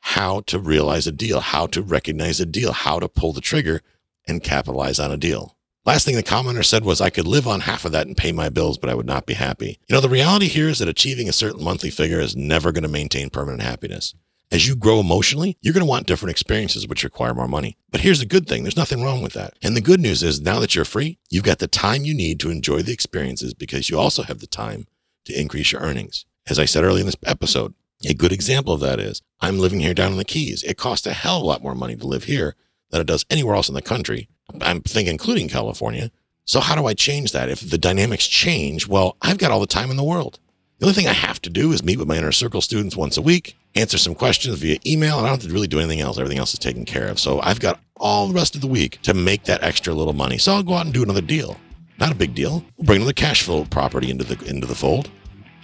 how 0.00 0.40
to 0.46 0.58
realize 0.58 1.06
a 1.06 1.12
deal, 1.12 1.40
how 1.40 1.66
to 1.66 1.82
recognize 1.82 2.40
a 2.40 2.46
deal, 2.46 2.72
how 2.72 2.98
to 2.98 3.08
pull 3.08 3.34
the 3.34 3.42
trigger 3.42 3.82
and 4.26 4.42
capitalize 4.42 4.98
on 4.98 5.12
a 5.12 5.18
deal. 5.18 5.58
Last 5.86 6.04
thing 6.04 6.14
the 6.14 6.22
commenter 6.22 6.64
said 6.64 6.84
was, 6.84 7.00
I 7.00 7.08
could 7.08 7.26
live 7.26 7.48
on 7.48 7.60
half 7.60 7.86
of 7.86 7.92
that 7.92 8.06
and 8.06 8.16
pay 8.16 8.32
my 8.32 8.50
bills, 8.50 8.76
but 8.76 8.90
I 8.90 8.94
would 8.94 9.06
not 9.06 9.24
be 9.24 9.32
happy. 9.32 9.78
You 9.88 9.94
know, 9.94 10.00
the 10.00 10.10
reality 10.10 10.46
here 10.46 10.68
is 10.68 10.78
that 10.78 10.88
achieving 10.88 11.26
a 11.26 11.32
certain 11.32 11.64
monthly 11.64 11.88
figure 11.88 12.20
is 12.20 12.36
never 12.36 12.70
going 12.70 12.82
to 12.82 12.88
maintain 12.88 13.30
permanent 13.30 13.62
happiness. 13.62 14.14
As 14.52 14.68
you 14.68 14.76
grow 14.76 15.00
emotionally, 15.00 15.56
you're 15.62 15.72
going 15.72 15.84
to 15.84 15.88
want 15.88 16.06
different 16.06 16.32
experiences, 16.32 16.86
which 16.86 17.04
require 17.04 17.32
more 17.32 17.48
money. 17.48 17.78
But 17.90 18.02
here's 18.02 18.18
the 18.18 18.26
good 18.26 18.46
thing 18.46 18.62
there's 18.62 18.76
nothing 18.76 19.02
wrong 19.02 19.22
with 19.22 19.32
that. 19.32 19.54
And 19.62 19.74
the 19.74 19.80
good 19.80 20.00
news 20.00 20.22
is 20.22 20.40
now 20.40 20.60
that 20.60 20.74
you're 20.74 20.84
free, 20.84 21.18
you've 21.30 21.44
got 21.44 21.60
the 21.60 21.68
time 21.68 22.04
you 22.04 22.12
need 22.12 22.40
to 22.40 22.50
enjoy 22.50 22.82
the 22.82 22.92
experiences 22.92 23.54
because 23.54 23.88
you 23.88 23.98
also 23.98 24.22
have 24.24 24.40
the 24.40 24.46
time 24.46 24.86
to 25.24 25.40
increase 25.40 25.72
your 25.72 25.80
earnings. 25.80 26.26
As 26.48 26.58
I 26.58 26.66
said 26.66 26.84
earlier 26.84 27.00
in 27.00 27.06
this 27.06 27.16
episode, 27.24 27.72
a 28.06 28.12
good 28.12 28.32
example 28.32 28.74
of 28.74 28.80
that 28.80 28.98
is 28.98 29.22
I'm 29.40 29.58
living 29.58 29.80
here 29.80 29.94
down 29.94 30.12
in 30.12 30.18
the 30.18 30.24
Keys. 30.24 30.62
It 30.62 30.76
costs 30.76 31.06
a 31.06 31.12
hell 31.12 31.38
of 31.38 31.42
a 31.42 31.46
lot 31.46 31.62
more 31.62 31.74
money 31.74 31.96
to 31.96 32.06
live 32.06 32.24
here 32.24 32.56
than 32.90 33.00
it 33.00 33.06
does 33.06 33.24
anywhere 33.30 33.54
else 33.54 33.68
in 33.68 33.74
the 33.74 33.82
country. 33.82 34.28
I'm 34.60 34.80
thinking, 34.82 35.12
including 35.12 35.48
California. 35.48 36.10
So 36.44 36.60
how 36.60 36.74
do 36.74 36.86
I 36.86 36.94
change 36.94 37.32
that? 37.32 37.48
If 37.48 37.68
the 37.68 37.78
dynamics 37.78 38.26
change, 38.26 38.88
well, 38.88 39.16
I've 39.22 39.38
got 39.38 39.50
all 39.50 39.60
the 39.60 39.66
time 39.66 39.90
in 39.90 39.96
the 39.96 40.04
world. 40.04 40.38
The 40.78 40.86
only 40.86 40.94
thing 40.94 41.08
I 41.08 41.12
have 41.12 41.40
to 41.42 41.50
do 41.50 41.72
is 41.72 41.84
meet 41.84 41.98
with 41.98 42.08
my 42.08 42.16
inner 42.16 42.32
circle 42.32 42.62
students 42.62 42.96
once 42.96 43.16
a 43.16 43.22
week, 43.22 43.54
answer 43.74 43.98
some 43.98 44.14
questions 44.14 44.58
via 44.58 44.78
email, 44.86 45.18
and 45.18 45.26
I 45.26 45.30
don't 45.30 45.40
have 45.40 45.48
to 45.48 45.54
really 45.54 45.68
do 45.68 45.78
anything 45.78 46.00
else. 46.00 46.18
Everything 46.18 46.38
else 46.38 46.54
is 46.54 46.58
taken 46.58 46.84
care 46.86 47.06
of. 47.06 47.20
So 47.20 47.40
I've 47.42 47.60
got 47.60 47.78
all 47.96 48.26
the 48.26 48.34
rest 48.34 48.54
of 48.54 48.62
the 48.62 48.66
week 48.66 49.00
to 49.02 49.12
make 49.12 49.44
that 49.44 49.62
extra 49.62 49.92
little 49.92 50.14
money. 50.14 50.38
So 50.38 50.54
I'll 50.54 50.62
go 50.62 50.74
out 50.74 50.86
and 50.86 50.94
do 50.94 51.02
another 51.02 51.20
deal. 51.20 51.58
Not 51.98 52.12
a 52.12 52.14
big 52.14 52.34
deal. 52.34 52.64
We'll 52.78 52.86
bring 52.86 52.96
another 53.02 53.12
cash 53.12 53.42
flow 53.42 53.66
property 53.66 54.10
into 54.10 54.24
the 54.24 54.42
into 54.48 54.66
the 54.66 54.74
fold. 54.74 55.10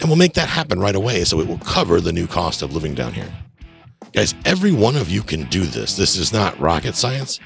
And 0.01 0.11
we'll 0.11 0.19
make 0.19 0.35
that 0.35 0.51
happen 0.51 0.79
right 0.79 0.95
away 0.95 1.25
so 1.25 1.41
it 1.41 1.49
will 1.49 1.59
cover 1.59 2.01
the 2.01 2.13
new 2.13 2.27
cost 2.27 2.61
of 2.61 2.75
living 2.75 2.95
down 2.95 3.15
here. 3.15 3.33
Guys, 4.13 4.35
every 4.45 4.73
one 4.73 4.97
of 4.97 5.11
you 5.11 5.23
can 5.23 5.45
do 5.45 5.65
this. 5.65 5.97
This 5.97 6.17
is 6.17 6.33
not 6.33 6.59
rocket 6.59 6.95
science 6.95 7.41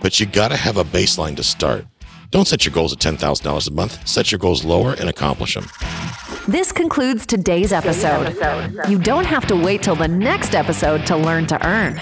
but 0.00 0.20
you 0.20 0.26
got 0.26 0.48
to 0.48 0.56
have 0.56 0.76
a 0.76 0.84
baseline 0.84 1.36
to 1.36 1.42
start. 1.42 1.84
Don't 2.30 2.46
set 2.46 2.64
your 2.64 2.72
goals 2.72 2.92
at 2.92 2.98
$10,000 2.98 3.68
a 3.68 3.72
month. 3.72 4.06
Set 4.06 4.32
your 4.32 4.38
goals 4.38 4.64
lower 4.64 4.94
and 4.94 5.08
accomplish 5.08 5.54
them. 5.54 5.66
This 6.48 6.72
concludes 6.72 7.24
today's 7.26 7.72
episode. 7.72 8.36
You 8.88 8.98
don't 8.98 9.24
have 9.24 9.46
to 9.46 9.56
wait 9.56 9.82
till 9.82 9.96
the 9.96 10.08
next 10.08 10.54
episode 10.54 11.06
to 11.06 11.16
learn 11.16 11.46
to 11.46 11.66
earn. 11.66 11.96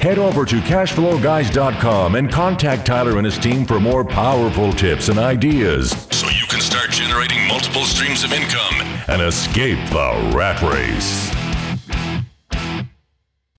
Head 0.00 0.18
over 0.18 0.44
to 0.44 0.56
cashflowguys.com 0.56 2.14
and 2.14 2.30
contact 2.30 2.86
Tyler 2.86 3.16
and 3.16 3.24
his 3.24 3.38
team 3.38 3.64
for 3.64 3.80
more 3.80 4.04
powerful 4.04 4.72
tips 4.72 5.08
and 5.08 5.18
ideas 5.18 5.90
so 6.10 6.26
you 6.28 6.46
can 6.48 6.60
start 6.60 6.90
generating 6.90 7.46
multiple 7.46 7.84
streams 7.84 8.22
of 8.24 8.32
income 8.32 8.74
and 9.08 9.22
escape 9.22 9.78
the 9.90 10.32
rat 10.34 10.60
race. 10.62 11.33